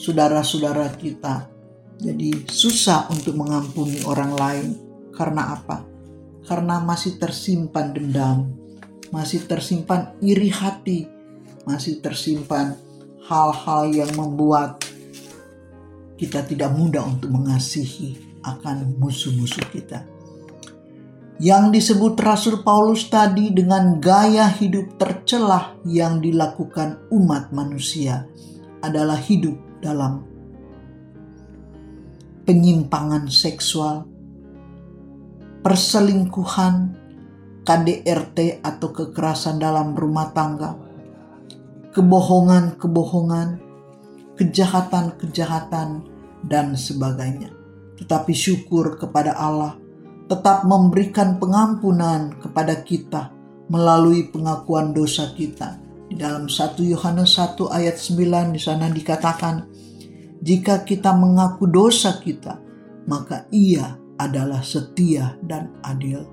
saudara-saudara 0.00 0.88
kita, 0.96 1.52
jadi 2.00 2.48
susah 2.48 3.12
untuk 3.12 3.36
mengampuni 3.36 4.00
orang 4.08 4.32
lain. 4.32 4.68
Karena 5.12 5.60
apa? 5.60 5.84
Karena 6.48 6.80
masih 6.80 7.20
tersimpan 7.20 7.92
dendam, 7.92 8.56
masih 9.12 9.44
tersimpan 9.44 10.16
iri 10.24 10.48
hati, 10.48 11.04
masih 11.68 12.00
tersimpan 12.00 12.72
hal-hal 13.20 13.92
yang 13.92 14.08
membuat 14.16 14.80
kita 16.16 16.40
tidak 16.48 16.72
mudah 16.72 17.04
untuk 17.04 17.28
mengasihi 17.36 18.29
akan 18.44 18.96
musuh-musuh 18.96 19.66
kita. 19.72 20.04
Yang 21.40 21.64
disebut 21.80 22.20
Rasul 22.20 22.60
Paulus 22.60 23.08
tadi 23.08 23.48
dengan 23.48 23.96
gaya 23.96 24.44
hidup 24.44 25.00
tercelah 25.00 25.72
yang 25.88 26.20
dilakukan 26.20 27.08
umat 27.08 27.48
manusia 27.48 28.28
adalah 28.84 29.16
hidup 29.16 29.56
dalam 29.80 30.20
penyimpangan 32.44 33.24
seksual, 33.32 34.04
perselingkuhan, 35.64 36.92
KDRT 37.64 38.60
atau 38.60 38.88
kekerasan 38.92 39.56
dalam 39.56 39.96
rumah 39.96 40.36
tangga, 40.36 40.76
kebohongan-kebohongan, 41.96 43.60
kejahatan-kejahatan, 44.36 46.04
dan 46.44 46.72
sebagainya. 46.72 47.59
Tetapi 48.00 48.32
syukur 48.32 48.96
kepada 48.96 49.36
Allah 49.36 49.76
tetap 50.30 50.62
memberikan 50.62 51.42
pengampunan 51.42 52.32
kepada 52.38 52.80
kita 52.86 53.34
melalui 53.66 54.30
pengakuan 54.30 54.94
dosa 54.94 55.34
kita. 55.34 55.78
Di 56.10 56.18
dalam 56.18 56.50
1 56.50 56.80
Yohanes 56.90 57.38
1 57.38 57.70
ayat 57.70 57.98
9 57.98 58.54
di 58.54 58.60
sana 58.62 58.90
dikatakan, 58.90 59.66
jika 60.42 60.82
kita 60.82 61.14
mengaku 61.14 61.70
dosa 61.70 62.18
kita, 62.18 62.58
maka 63.06 63.46
ia 63.52 63.94
adalah 64.18 64.64
setia 64.64 65.38
dan 65.44 65.70
adil. 65.82 66.24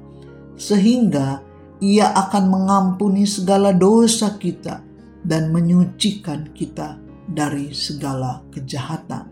Sehingga 0.58 1.42
ia 1.84 2.10
akan 2.14 2.50
mengampuni 2.50 3.30
segala 3.30 3.70
dosa 3.74 4.38
kita 4.38 4.82
dan 5.22 5.54
menyucikan 5.54 6.50
kita 6.54 6.98
dari 7.30 7.70
segala 7.76 8.42
kejahatan. 8.50 9.30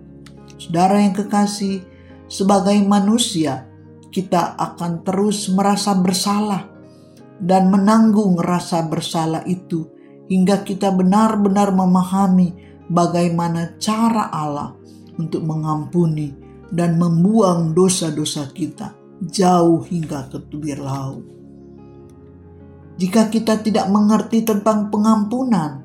Saudara 0.59 1.01
yang 1.01 1.15
kekasih, 1.17 1.94
sebagai 2.25 2.77
manusia, 2.85 3.69
kita 4.09 4.55
akan 4.55 5.03
terus 5.03 5.51
merasa 5.51 5.91
bersalah 5.97 6.71
dan 7.39 7.67
menanggung 7.67 8.39
rasa 8.39 8.87
bersalah 8.87 9.43
itu 9.43 9.83
hingga 10.31 10.63
kita 10.63 10.89
benar-benar 10.95 11.75
memahami 11.75 12.55
bagaimana 12.87 13.75
cara 13.77 14.31
Allah 14.31 14.71
untuk 15.19 15.43
mengampuni 15.43 16.31
dan 16.71 16.95
membuang 16.95 17.75
dosa-dosa 17.75 18.49
kita 18.55 18.95
jauh 19.23 19.83
hingga 19.85 20.27
ke 20.31 20.37
tubir 20.47 20.79
laut. 20.79 21.23
Jika 22.95 23.27
kita 23.27 23.59
tidak 23.59 23.91
mengerti 23.91 24.47
tentang 24.47 24.87
pengampunan 24.87 25.83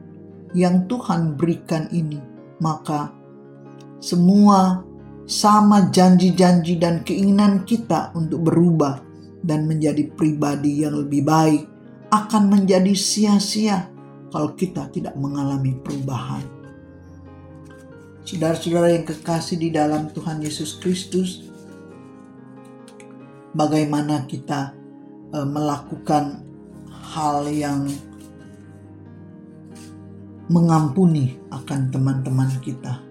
yang 0.54 0.86
Tuhan 0.86 1.34
berikan 1.34 1.90
ini, 1.90 2.22
maka 2.62 3.10
semua 3.98 4.86
sama 5.30 5.94
janji-janji 5.94 6.74
dan 6.82 7.06
keinginan 7.06 7.62
kita 7.62 8.10
untuk 8.18 8.50
berubah 8.50 8.98
dan 9.46 9.70
menjadi 9.70 10.10
pribadi 10.18 10.82
yang 10.82 11.06
lebih 11.06 11.22
baik 11.22 11.62
akan 12.10 12.50
menjadi 12.50 12.90
sia-sia 12.98 13.86
kalau 14.34 14.58
kita 14.58 14.90
tidak 14.90 15.14
mengalami 15.14 15.78
perubahan. 15.86 16.42
Saudara-saudara 18.26 18.90
yang 18.90 19.06
kekasih 19.06 19.62
di 19.62 19.70
dalam 19.70 20.10
Tuhan 20.10 20.42
Yesus 20.42 20.82
Kristus, 20.82 21.46
bagaimana 23.54 24.26
kita 24.26 24.74
e, 25.30 25.38
melakukan 25.46 26.42
hal 26.90 27.46
yang 27.46 27.86
mengampuni 30.50 31.38
akan 31.54 31.94
teman-teman 31.94 32.50
kita 32.58 33.09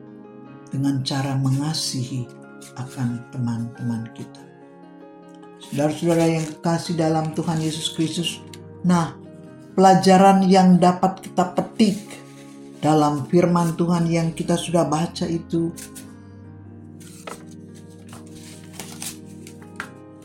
dengan 0.70 1.02
cara 1.02 1.38
mengasihi 1.38 2.30
akan 2.78 3.30
teman-teman 3.34 4.08
kita. 4.14 4.44
Saudara-saudara 5.60 6.26
yang 6.26 6.46
kekasih 6.48 6.96
dalam 6.96 7.36
Tuhan 7.36 7.60
Yesus 7.60 7.92
Kristus. 7.92 8.40
Nah, 8.88 9.12
pelajaran 9.76 10.48
yang 10.48 10.80
dapat 10.80 11.20
kita 11.20 11.52
petik 11.52 12.00
dalam 12.80 13.28
firman 13.28 13.76
Tuhan 13.76 14.08
yang 14.08 14.32
kita 14.32 14.56
sudah 14.56 14.88
baca 14.88 15.28
itu 15.28 15.76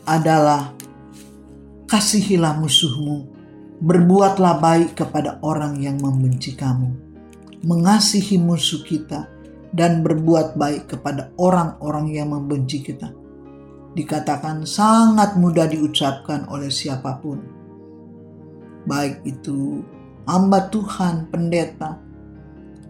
adalah 0.07 0.71
kasihilah 1.89 2.55
musuhmu, 2.55 3.27
berbuatlah 3.83 4.63
baik 4.63 4.95
kepada 4.95 5.41
orang 5.43 5.81
yang 5.83 5.99
membenci 5.99 6.55
kamu, 6.55 6.95
mengasihi 7.65 8.39
musuh 8.39 8.85
kita, 8.87 9.34
dan 9.75 9.99
berbuat 10.01 10.55
baik 10.55 10.95
kepada 10.95 11.35
orang-orang 11.35 12.15
yang 12.15 12.31
membenci 12.31 12.79
kita 12.79 13.11
dikatakan 13.95 14.67
sangat 14.67 15.39
mudah 15.39 15.71
diucapkan 15.71 16.45
oleh 16.51 16.67
siapa 16.67 17.15
pun. 17.23 17.39
Baik 18.85 19.23
itu 19.25 19.81
hamba 20.27 20.67
Tuhan, 20.69 21.31
pendeta, 21.31 21.97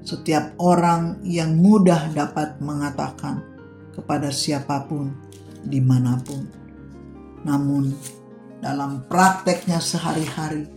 setiap 0.02 0.58
orang 0.60 1.21
yang 1.24 1.56
mudah 1.56 2.12
dapat 2.12 2.60
mengatakan 2.60 3.45
kepada 3.93 4.34
siapa 4.34 4.84
pun, 4.89 5.13
di 5.63 5.80
mana 5.80 6.19
pun. 6.19 6.43
Namun 7.45 7.93
dalam 8.60 9.06
prakteknya 9.08 9.80
sehari-hari, 9.80 10.67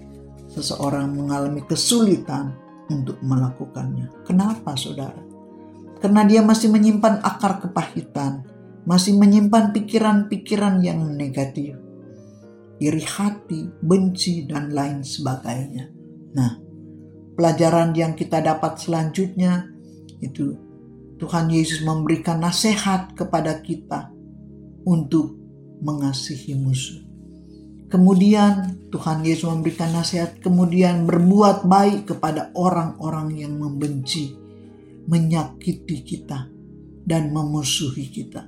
seseorang 0.53 1.09
mengalami 1.09 1.64
kesulitan 1.64 2.53
untuk 2.92 3.18
melakukannya. 3.25 4.12
Kenapa 4.23 4.77
saudara? 4.77 5.28
Karena 5.99 6.23
dia 6.23 6.41
masih 6.47 6.71
menyimpan 6.71 7.21
akar 7.27 7.59
kepahitan, 7.59 8.47
masih 8.87 9.19
menyimpan 9.19 9.75
pikiran-pikiran 9.75 10.79
yang 10.81 11.03
negatif, 11.19 11.75
iri 12.79 13.03
hati, 13.03 13.67
benci, 13.83 14.47
dan 14.47 14.71
lain 14.71 15.03
sebagainya. 15.03 15.91
Nah, 16.39 16.57
pelajaran 17.35 17.91
yang 17.99 18.15
kita 18.15 18.39
dapat 18.39 18.79
selanjutnya 18.79 19.67
itu 20.23 20.55
Tuhan 21.19 21.51
Yesus 21.51 21.83
memberikan 21.83 22.39
nasihat 22.39 23.15
kepada 23.19 23.59
kita 23.59 24.15
untuk 24.87 25.35
mengasihi 25.83 26.55
musuh. 26.55 27.03
Kemudian 27.89 28.85
Tuhan 28.93 29.25
Yesus 29.25 29.49
memberikan 29.49 29.91
nasihat, 29.97 30.39
kemudian 30.45 31.09
berbuat 31.09 31.65
baik 31.65 32.15
kepada 32.15 32.53
orang-orang 32.53 33.33
yang 33.35 33.57
membenci, 33.57 34.37
menyakiti 35.09 36.05
kita, 36.05 36.53
dan 37.09 37.33
memusuhi 37.33 38.12
kita. 38.12 38.44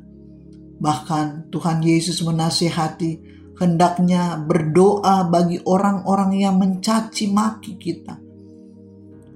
Bahkan 0.80 1.48
Tuhan 1.48 1.80
Yesus 1.80 2.20
menasihati 2.20 3.24
hendaknya 3.56 4.40
berdoa 4.40 5.28
bagi 5.28 5.60
orang-orang 5.64 6.36
yang 6.36 6.60
mencaci 6.60 7.32
maki 7.32 7.76
kita. 7.80 8.20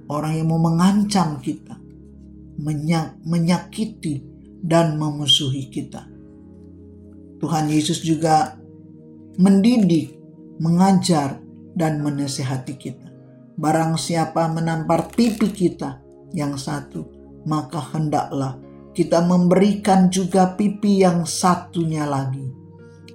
Orang 0.05 0.37
yang 0.37 0.53
mau 0.53 0.61
mengancam 0.61 1.41
kita, 1.41 1.77
menyak, 2.61 3.17
menyakiti 3.25 4.21
dan 4.61 5.01
memusuhi 5.01 5.69
kita. 5.73 6.05
Tuhan 7.41 7.65
Yesus 7.69 8.05
juga 8.05 8.57
mendidik, 9.41 10.13
mengajar, 10.61 11.41
dan 11.75 11.99
menasehati 11.99 12.73
kita. 12.79 13.09
Barang 13.59 13.99
siapa 13.99 14.47
menampar 14.47 15.11
pipi 15.11 15.51
kita 15.51 15.99
yang 16.31 16.55
satu, 16.55 17.03
maka 17.45 17.79
hendaklah 17.93 18.57
kita 18.95 19.21
memberikan 19.21 20.07
juga 20.07 20.55
pipi 20.55 21.03
yang 21.03 21.27
satunya 21.27 22.07
lagi. 22.07 22.47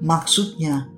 Maksudnya, 0.05 0.89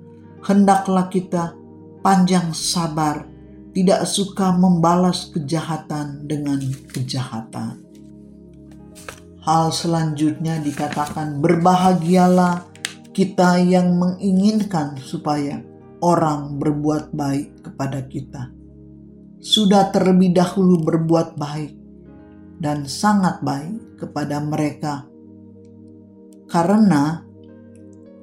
hendaklah 0.43 1.07
kita 1.07 1.55
panjang 2.03 2.51
sabar, 2.51 3.23
tidak 3.71 4.03
suka 4.05 4.51
membalas 4.53 5.31
kejahatan 5.31 6.27
dengan 6.27 6.59
kejahatan. 6.91 7.79
Hal 9.43 9.75
selanjutnya 9.75 10.59
dikatakan 10.63 11.43
berbahagialah 11.43 12.63
kita 13.11 13.59
yang 13.59 13.99
menginginkan 13.99 14.95
supaya 14.99 15.59
orang 15.99 16.59
berbuat 16.59 17.11
baik 17.15 17.63
kepada 17.71 18.03
kita. 18.07 18.51
Sudah 19.43 19.91
terlebih 19.91 20.31
dahulu 20.31 20.79
berbuat 20.83 21.35
baik 21.35 21.82
dan 22.63 22.87
sangat 22.87 23.43
baik 23.43 23.99
kepada 23.99 24.39
mereka 24.39 25.11
karena 26.53 27.25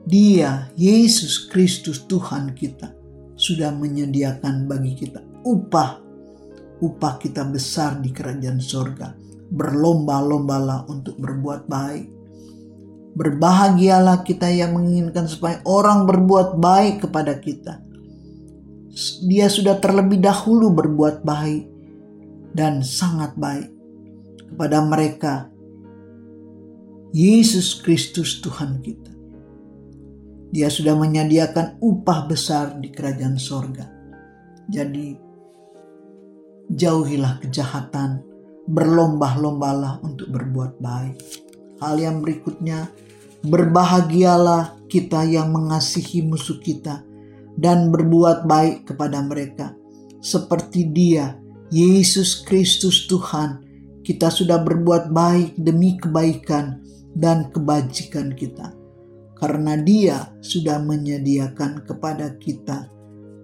Dia, 0.07 0.70
Yesus 0.79 1.50
Kristus 1.50 2.09
Tuhan 2.09 2.55
kita, 2.55 2.94
sudah 3.35 3.74
menyediakan 3.74 4.70
bagi 4.70 4.94
kita 4.94 5.18
upah. 5.42 5.98
Upah 6.81 7.14
kita 7.20 7.44
besar 7.44 8.00
di 8.00 8.09
kerajaan 8.14 8.62
sorga. 8.62 9.12
Berlomba-lombalah 9.50 10.88
untuk 10.88 11.18
berbuat 11.20 11.68
baik. 11.68 12.07
Berbahagialah 13.18 14.22
kita 14.22 14.46
yang 14.48 14.79
menginginkan 14.79 15.26
supaya 15.26 15.59
orang 15.66 16.07
berbuat 16.07 16.57
baik 16.57 17.05
kepada 17.05 17.37
kita. 17.37 17.83
Dia 19.26 19.50
sudah 19.50 19.76
terlebih 19.83 20.22
dahulu 20.22 20.70
berbuat 20.70 21.26
baik 21.26 21.64
dan 22.55 22.81
sangat 22.81 23.35
baik 23.37 23.80
kepada 24.51 24.83
mereka 24.83 25.49
Yesus 27.11 27.79
Kristus 27.83 28.39
Tuhan 28.39 28.83
kita. 28.83 29.11
Dia 30.51 30.67
sudah 30.67 30.99
menyediakan 30.99 31.79
upah 31.79 32.27
besar 32.27 32.79
di 32.79 32.91
kerajaan 32.91 33.39
sorga. 33.39 33.87
Jadi 34.71 35.15
jauhilah 36.71 37.43
kejahatan, 37.43 38.23
berlomba-lombalah 38.67 40.03
untuk 40.03 40.31
berbuat 40.31 40.79
baik. 40.79 41.19
Hal 41.83 41.99
yang 41.99 42.23
berikutnya, 42.23 42.91
berbahagialah 43.43 44.79
kita 44.87 45.27
yang 45.27 45.51
mengasihi 45.55 46.23
musuh 46.27 46.59
kita 46.63 47.03
dan 47.59 47.91
berbuat 47.91 48.47
baik 48.47 48.91
kepada 48.91 49.23
mereka. 49.23 49.75
Seperti 50.23 50.91
dia, 50.91 51.39
Yesus 51.71 52.43
Kristus 52.43 53.07
Tuhan, 53.07 53.69
kita 54.01 54.33
sudah 54.33 54.63
berbuat 54.63 55.13
baik 55.13 55.59
demi 55.61 55.97
kebaikan 56.01 56.81
dan 57.13 57.51
kebajikan 57.53 58.33
kita. 58.35 58.81
karena 59.41 59.73
dia 59.81 60.37
sudah 60.45 60.77
menyediakan 60.85 61.89
kepada 61.89 62.37
kita 62.37 62.93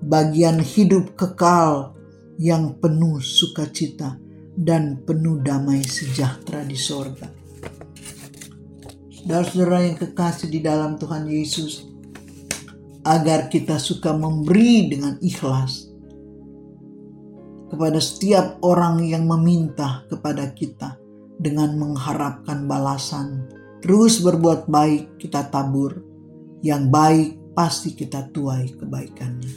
bagian 0.05 0.61
hidup 0.61 1.17
kekal 1.17 1.97
yang 2.37 2.77
penuh 2.77 3.17
sukacita 3.17 4.21
dan 4.53 5.01
penuh 5.09 5.41
damai 5.41 5.81
sejahtera 5.81 6.69
di 6.69 6.77
sorga. 6.77 7.33
Saudara-saudara 9.09 9.89
yang 9.89 9.97
kekasih 9.97 10.53
di 10.53 10.61
dalam 10.61 11.01
Tuhan 11.01 11.25
Yesus, 11.27 11.89
agar 13.03 13.49
kita 13.49 13.81
suka 13.81 14.13
memberi 14.13 14.93
dengan 14.93 15.17
ikhlas 15.25 15.86
kepada 17.67 17.99
setiap 17.99 18.63
orang 18.63 19.03
yang 19.03 19.27
meminta 19.27 20.07
kepada 20.07 20.51
kita 20.55 20.99
dengan 21.37 21.77
mengharapkan 21.77 22.65
balasan. 22.65 23.51
Terus 23.83 24.23
berbuat 24.25 24.67
baik 24.67 25.21
kita 25.21 25.47
tabur, 25.53 26.01
yang 26.65 26.89
baik 26.91 27.55
pasti 27.55 27.93
kita 27.95 28.33
tuai 28.33 28.73
kebaikannya. 28.75 29.55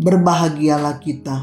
Berbahagialah 0.00 0.96
kita, 0.96 1.36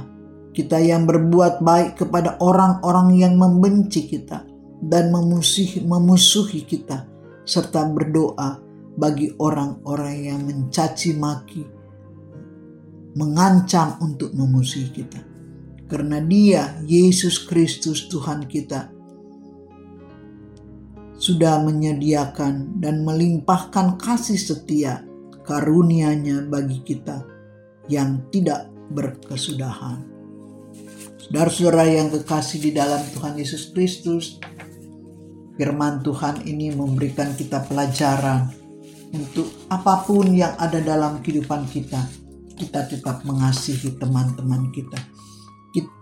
kita 0.51 0.81
yang 0.81 1.05
berbuat 1.05 1.62
baik 1.62 2.01
kepada 2.01 2.41
orang-orang 2.41 3.13
yang 3.13 3.38
membenci 3.38 4.10
kita 4.10 4.43
dan 4.81 5.13
memusuhi, 5.13 5.86
memusuhi 5.86 6.65
kita, 6.65 7.05
serta 7.45 7.86
berdoa 7.86 8.57
bagi 8.97 9.29
orang-orang 9.38 10.15
yang 10.25 10.41
mencaci 10.41 11.13
maki, 11.13 11.76
mengancam 13.17 13.97
untuk 14.06 14.30
memusuhi 14.38 14.93
kita. 14.93 15.17
Karena 15.89 16.21
dia, 16.21 16.77
Yesus 16.86 17.41
Kristus 17.41 18.06
Tuhan 18.06 18.45
kita, 18.45 18.93
sudah 21.17 21.58
menyediakan 21.65 22.77
dan 22.77 23.01
melimpahkan 23.01 23.97
kasih 23.97 24.38
setia 24.38 25.01
karunia-Nya 25.41 26.45
bagi 26.45 26.86
kita 26.86 27.25
yang 27.89 28.21
tidak 28.30 28.69
berkesudahan. 28.93 30.06
Saudara-saudara 31.17 31.89
yang 31.89 32.13
kekasih 32.13 32.60
di 32.62 32.71
dalam 32.71 33.01
Tuhan 33.17 33.34
Yesus 33.36 33.73
Kristus, 33.73 34.38
firman 35.58 36.06
Tuhan 36.06 36.45
ini 36.45 36.69
memberikan 36.71 37.34
kita 37.34 37.65
pelajaran 37.65 38.53
untuk 39.12 39.49
apa 39.71 40.06
pun 40.06 40.30
yang 40.32 40.53
ada 40.60 40.80
dalam 40.84 41.19
kehidupan 41.25 41.65
kita. 41.67 42.26
Kita 42.57 42.89
tetap 42.89 43.21
mengasihi 43.23 43.95
teman-teman 43.95 44.73
kita. 44.73 44.97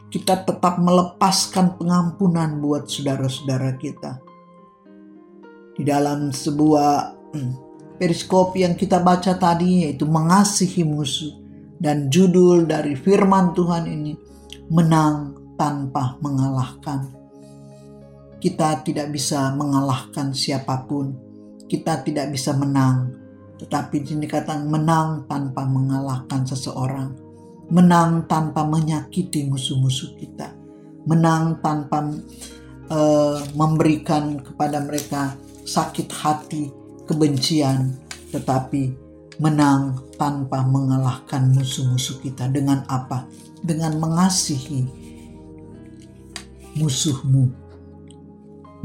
Kita 0.05 0.47
tetap 0.47 0.79
melepaskan 0.79 1.75
pengampunan 1.75 2.63
buat 2.63 2.87
saudara-saudara 2.87 3.75
kita. 3.75 4.23
Di 5.75 5.83
dalam 5.83 6.31
sebuah 6.31 6.91
hmm, 7.35 7.53
periskop 7.99 8.55
yang 8.55 8.79
kita 8.79 9.03
baca 9.03 9.35
tadi 9.35 9.83
yaitu 9.83 10.07
mengasihi 10.07 10.87
musuh 10.87 11.35
dan 11.83 12.07
judul 12.07 12.63
dari 12.63 12.95
firman 12.95 13.51
Tuhan 13.51 13.91
ini 13.91 14.15
menang 14.71 15.35
tanpa 15.59 16.15
mengalahkan 16.23 17.25
kita 18.45 18.85
tidak 18.85 19.09
bisa 19.09 19.49
mengalahkan 19.57 20.29
siapa 20.29 20.85
pun. 20.85 21.17
Kita 21.65 22.05
tidak 22.05 22.29
bisa 22.29 22.53
menang. 22.53 23.24
Tetapi 23.55 24.03
kata 24.27 24.67
menang 24.67 25.23
tanpa 25.29 25.63
mengalahkan 25.63 26.43
seseorang. 26.43 27.15
Menang 27.71 28.29
tanpa 28.29 28.67
menyakiti 28.67 29.47
musuh-musuh 29.49 30.13
kita. 30.19 30.53
Menang 31.07 31.63
tanpa 31.63 32.05
uh, 32.91 33.39
memberikan 33.57 34.37
kepada 34.41 34.83
mereka 34.83 35.33
sakit 35.65 36.07
hati, 36.11 36.69
kebencian. 37.07 37.95
Tetapi 38.29 38.91
menang 39.39 40.13
tanpa 40.19 40.61
mengalahkan 40.67 41.49
musuh-musuh 41.55 42.21
kita. 42.21 42.51
Dengan 42.51 42.83
apa? 42.91 43.25
Dengan 43.65 43.97
mengasihi 43.97 44.85
musuhmu 46.75 47.65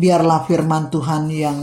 biarlah 0.01 0.49
firman 0.49 0.89
Tuhan 0.89 1.29
yang 1.29 1.59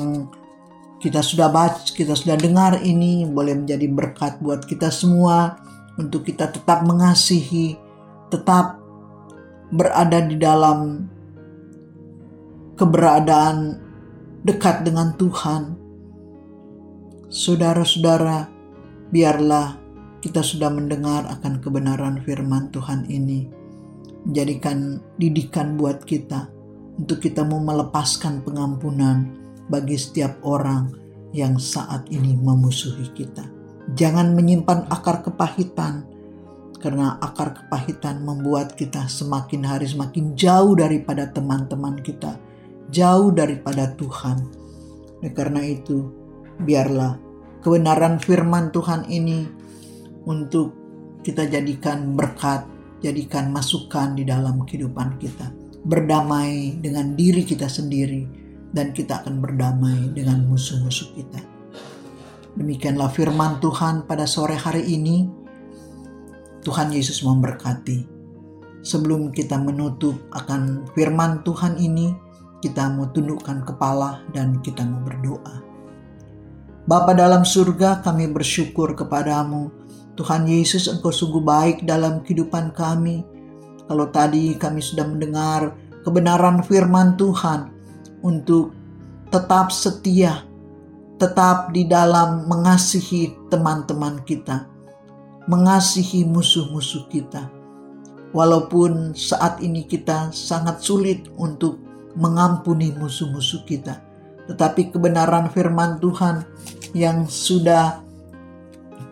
kita 0.98 1.22
sudah 1.22 1.54
baca, 1.54 1.94
kita 1.94 2.18
sudah 2.18 2.34
dengar 2.34 2.82
ini 2.82 3.22
boleh 3.30 3.54
menjadi 3.54 3.86
berkat 3.86 4.42
buat 4.42 4.66
kita 4.66 4.90
semua 4.90 5.62
untuk 5.98 6.26
kita 6.26 6.50
tetap 6.50 6.82
mengasihi, 6.86 7.78
tetap 8.34 8.82
berada 9.70 10.26
di 10.26 10.38
dalam 10.42 11.06
keberadaan 12.74 13.78
dekat 14.42 14.86
dengan 14.86 15.14
Tuhan. 15.18 15.78
Saudara-saudara, 17.28 18.50
biarlah 19.14 19.78
kita 20.24 20.42
sudah 20.42 20.74
mendengar 20.74 21.30
akan 21.30 21.62
kebenaran 21.62 22.26
firman 22.26 22.74
Tuhan 22.74 23.06
ini, 23.06 23.46
menjadikan 24.26 24.98
didikan 25.22 25.78
buat 25.78 26.02
kita 26.02 26.50
untuk 26.98 27.22
kita 27.22 27.46
mau 27.46 27.62
melepaskan 27.62 28.42
pengampunan 28.42 29.47
bagi 29.68 30.00
setiap 30.00 30.40
orang 30.44 30.92
yang 31.36 31.60
saat 31.60 32.08
ini 32.12 32.36
memusuhi 32.36 33.12
kita. 33.12 33.44
Jangan 33.96 34.36
menyimpan 34.36 34.92
akar 34.92 35.24
kepahitan, 35.24 36.04
karena 36.80 37.16
akar 37.24 37.56
kepahitan 37.56 38.24
membuat 38.24 38.76
kita 38.76 39.08
semakin 39.08 39.64
hari 39.64 39.88
semakin 39.88 40.36
jauh 40.36 40.76
daripada 40.76 41.28
teman-teman 41.32 42.00
kita, 42.04 42.36
jauh 42.92 43.32
daripada 43.32 43.92
Tuhan. 43.96 44.44
Karena 45.32 45.64
itu, 45.64 46.12
biarlah 46.64 47.16
kebenaran 47.64 48.20
firman 48.20 48.70
Tuhan 48.72 49.08
ini 49.08 49.48
untuk 50.28 50.76
kita 51.24 51.48
jadikan 51.48 52.16
berkat, 52.16 52.68
jadikan 53.00 53.52
masukan 53.52 54.16
di 54.16 54.24
dalam 54.28 54.64
kehidupan 54.64 55.20
kita 55.20 55.48
berdamai 55.88 56.76
dengan 56.84 57.16
diri 57.16 57.48
kita 57.48 57.72
sendiri 57.72 58.37
dan 58.72 58.92
kita 58.92 59.24
akan 59.24 59.40
berdamai 59.40 60.12
dengan 60.12 60.44
musuh-musuh 60.48 61.14
kita. 61.16 61.40
Demikianlah 62.58 63.14
firman 63.14 63.62
Tuhan 63.62 64.10
pada 64.10 64.26
sore 64.26 64.58
hari 64.58 64.84
ini. 64.88 65.30
Tuhan 66.66 66.92
Yesus 66.92 67.24
memberkati. 67.24 68.18
Sebelum 68.82 69.32
kita 69.32 69.60
menutup 69.60 70.18
akan 70.34 70.90
firman 70.96 71.46
Tuhan 71.46 71.80
ini, 71.80 72.12
kita 72.60 72.90
mau 72.92 73.08
tundukkan 73.14 73.64
kepala 73.64 74.26
dan 74.34 74.60
kita 74.66 74.84
mau 74.84 75.04
berdoa. 75.06 75.64
Bapa 76.88 77.12
dalam 77.14 77.44
surga, 77.44 78.00
kami 78.02 78.32
bersyukur 78.32 78.96
kepadamu. 78.96 79.70
Tuhan 80.18 80.50
Yesus, 80.50 80.90
Engkau 80.90 81.14
sungguh 81.14 81.44
baik 81.44 81.86
dalam 81.86 82.26
kehidupan 82.26 82.74
kami 82.74 83.38
kalau 83.88 84.12
tadi 84.12 84.54
kami 84.60 84.84
sudah 84.84 85.08
mendengar 85.08 85.74
kebenaran 86.04 86.60
firman 86.62 87.16
Tuhan 87.16 87.77
untuk 88.24 88.74
tetap 89.30 89.70
setia, 89.74 90.46
tetap 91.20 91.74
di 91.74 91.86
dalam 91.86 92.46
mengasihi 92.48 93.36
teman-teman 93.52 94.22
kita, 94.24 94.66
mengasihi 95.50 96.24
musuh-musuh 96.24 97.10
kita. 97.12 97.50
Walaupun 98.36 99.16
saat 99.16 99.64
ini 99.64 99.88
kita 99.88 100.36
sangat 100.36 100.84
sulit 100.84 101.32
untuk 101.40 101.80
mengampuni 102.18 102.92
musuh-musuh 102.94 103.64
kita, 103.64 104.04
tetapi 104.52 104.92
kebenaran 104.92 105.48
firman 105.50 105.98
Tuhan 106.04 106.44
yang 106.92 107.26
sudah 107.26 108.04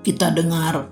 kita 0.04 0.30
dengar 0.36 0.92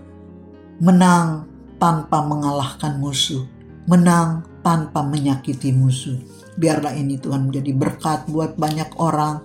menang 0.81 1.45
tanpa 1.77 2.23
mengalahkan 2.23 2.97
musuh 2.97 3.43
menang 3.83 4.47
tanpa 4.63 5.03
menyakiti 5.03 5.75
musuh. 5.75 6.15
Biarlah 6.57 6.93
ini 6.93 7.17
Tuhan 7.17 7.49
menjadi 7.49 7.71
berkat 7.73 8.29
buat 8.29 8.55
banyak 8.55 8.97
orang. 9.01 9.41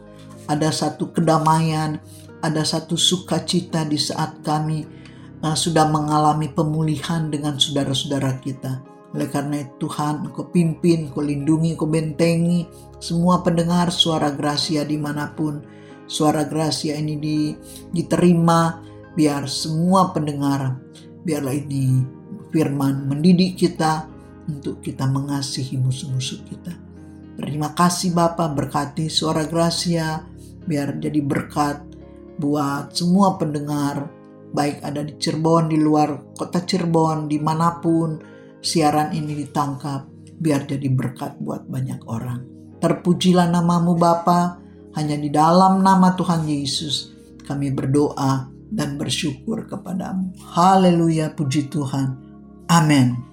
Ada 0.48 0.72
satu 0.72 1.12
kedamaian, 1.12 2.00
ada 2.40 2.62
satu 2.64 2.96
sukacita 2.96 3.84
di 3.84 4.00
saat 4.00 4.40
kami 4.40 4.84
uh, 5.44 5.56
sudah 5.56 5.88
mengalami 5.92 6.48
pemulihan 6.48 7.28
dengan 7.28 7.60
saudara-saudara 7.60 8.40
kita. 8.40 8.80
Oleh 9.12 9.28
karena 9.28 9.64
itu 9.64 9.88
Tuhan, 9.88 10.28
Engkau 10.28 10.48
pimpin, 10.52 11.08
Engkau 11.08 11.24
lindungi, 11.24 11.76
Engkau 11.76 11.88
bentengi 11.88 12.68
semua 13.00 13.40
pendengar 13.40 13.88
suara 13.88 14.28
gracia 14.32 14.84
di 14.84 15.00
mana 15.00 15.32
pun 15.32 15.64
suara 16.08 16.44
gracia 16.44 16.96
ini 16.96 17.16
di, 17.16 17.38
diterima, 17.92 18.84
biar 19.16 19.48
semua 19.48 20.12
pendengar, 20.12 20.76
biarlah 21.24 21.56
ini 21.56 22.04
firman 22.52 23.08
mendidik 23.08 23.56
kita, 23.60 24.08
untuk 24.48 24.80
kita 24.80 25.04
mengasihi 25.04 25.76
musuh-musuh 25.76 26.40
kita. 26.48 26.87
Terima 27.38 27.70
kasih 27.70 28.10
Bapak 28.10 28.58
berkati 28.58 29.06
suara 29.06 29.46
Gracia 29.46 30.26
biar 30.66 30.98
jadi 30.98 31.22
berkat 31.22 31.86
buat 32.42 32.90
semua 32.90 33.38
pendengar 33.38 34.10
baik 34.50 34.82
ada 34.82 35.04
di 35.04 35.14
Cirebon, 35.16 35.70
di 35.70 35.78
luar 35.78 36.34
kota 36.34 36.64
Cirebon, 36.64 37.28
di 37.30 37.38
mana 37.38 37.78
pun 37.78 38.18
siaran 38.58 39.14
ini 39.14 39.38
ditangkap 39.38 40.08
biar 40.38 40.66
jadi 40.66 40.88
berkat 40.90 41.38
buat 41.38 41.66
banyak 41.66 42.00
orang. 42.10 42.40
Terpujilah 42.78 43.50
namamu 43.50 43.98
Bapa, 43.98 44.66
Hanya 44.96 45.14
di 45.14 45.30
dalam 45.30 45.78
nama 45.84 46.16
Tuhan 46.16 46.42
Yesus 46.48 47.14
kami 47.46 47.70
berdoa 47.70 48.50
dan 48.72 48.98
bersyukur 48.98 49.68
kepadamu. 49.68 50.34
Haleluya, 50.42 51.38
puji 51.38 51.70
Tuhan. 51.70 52.18
Amin. 52.66 53.27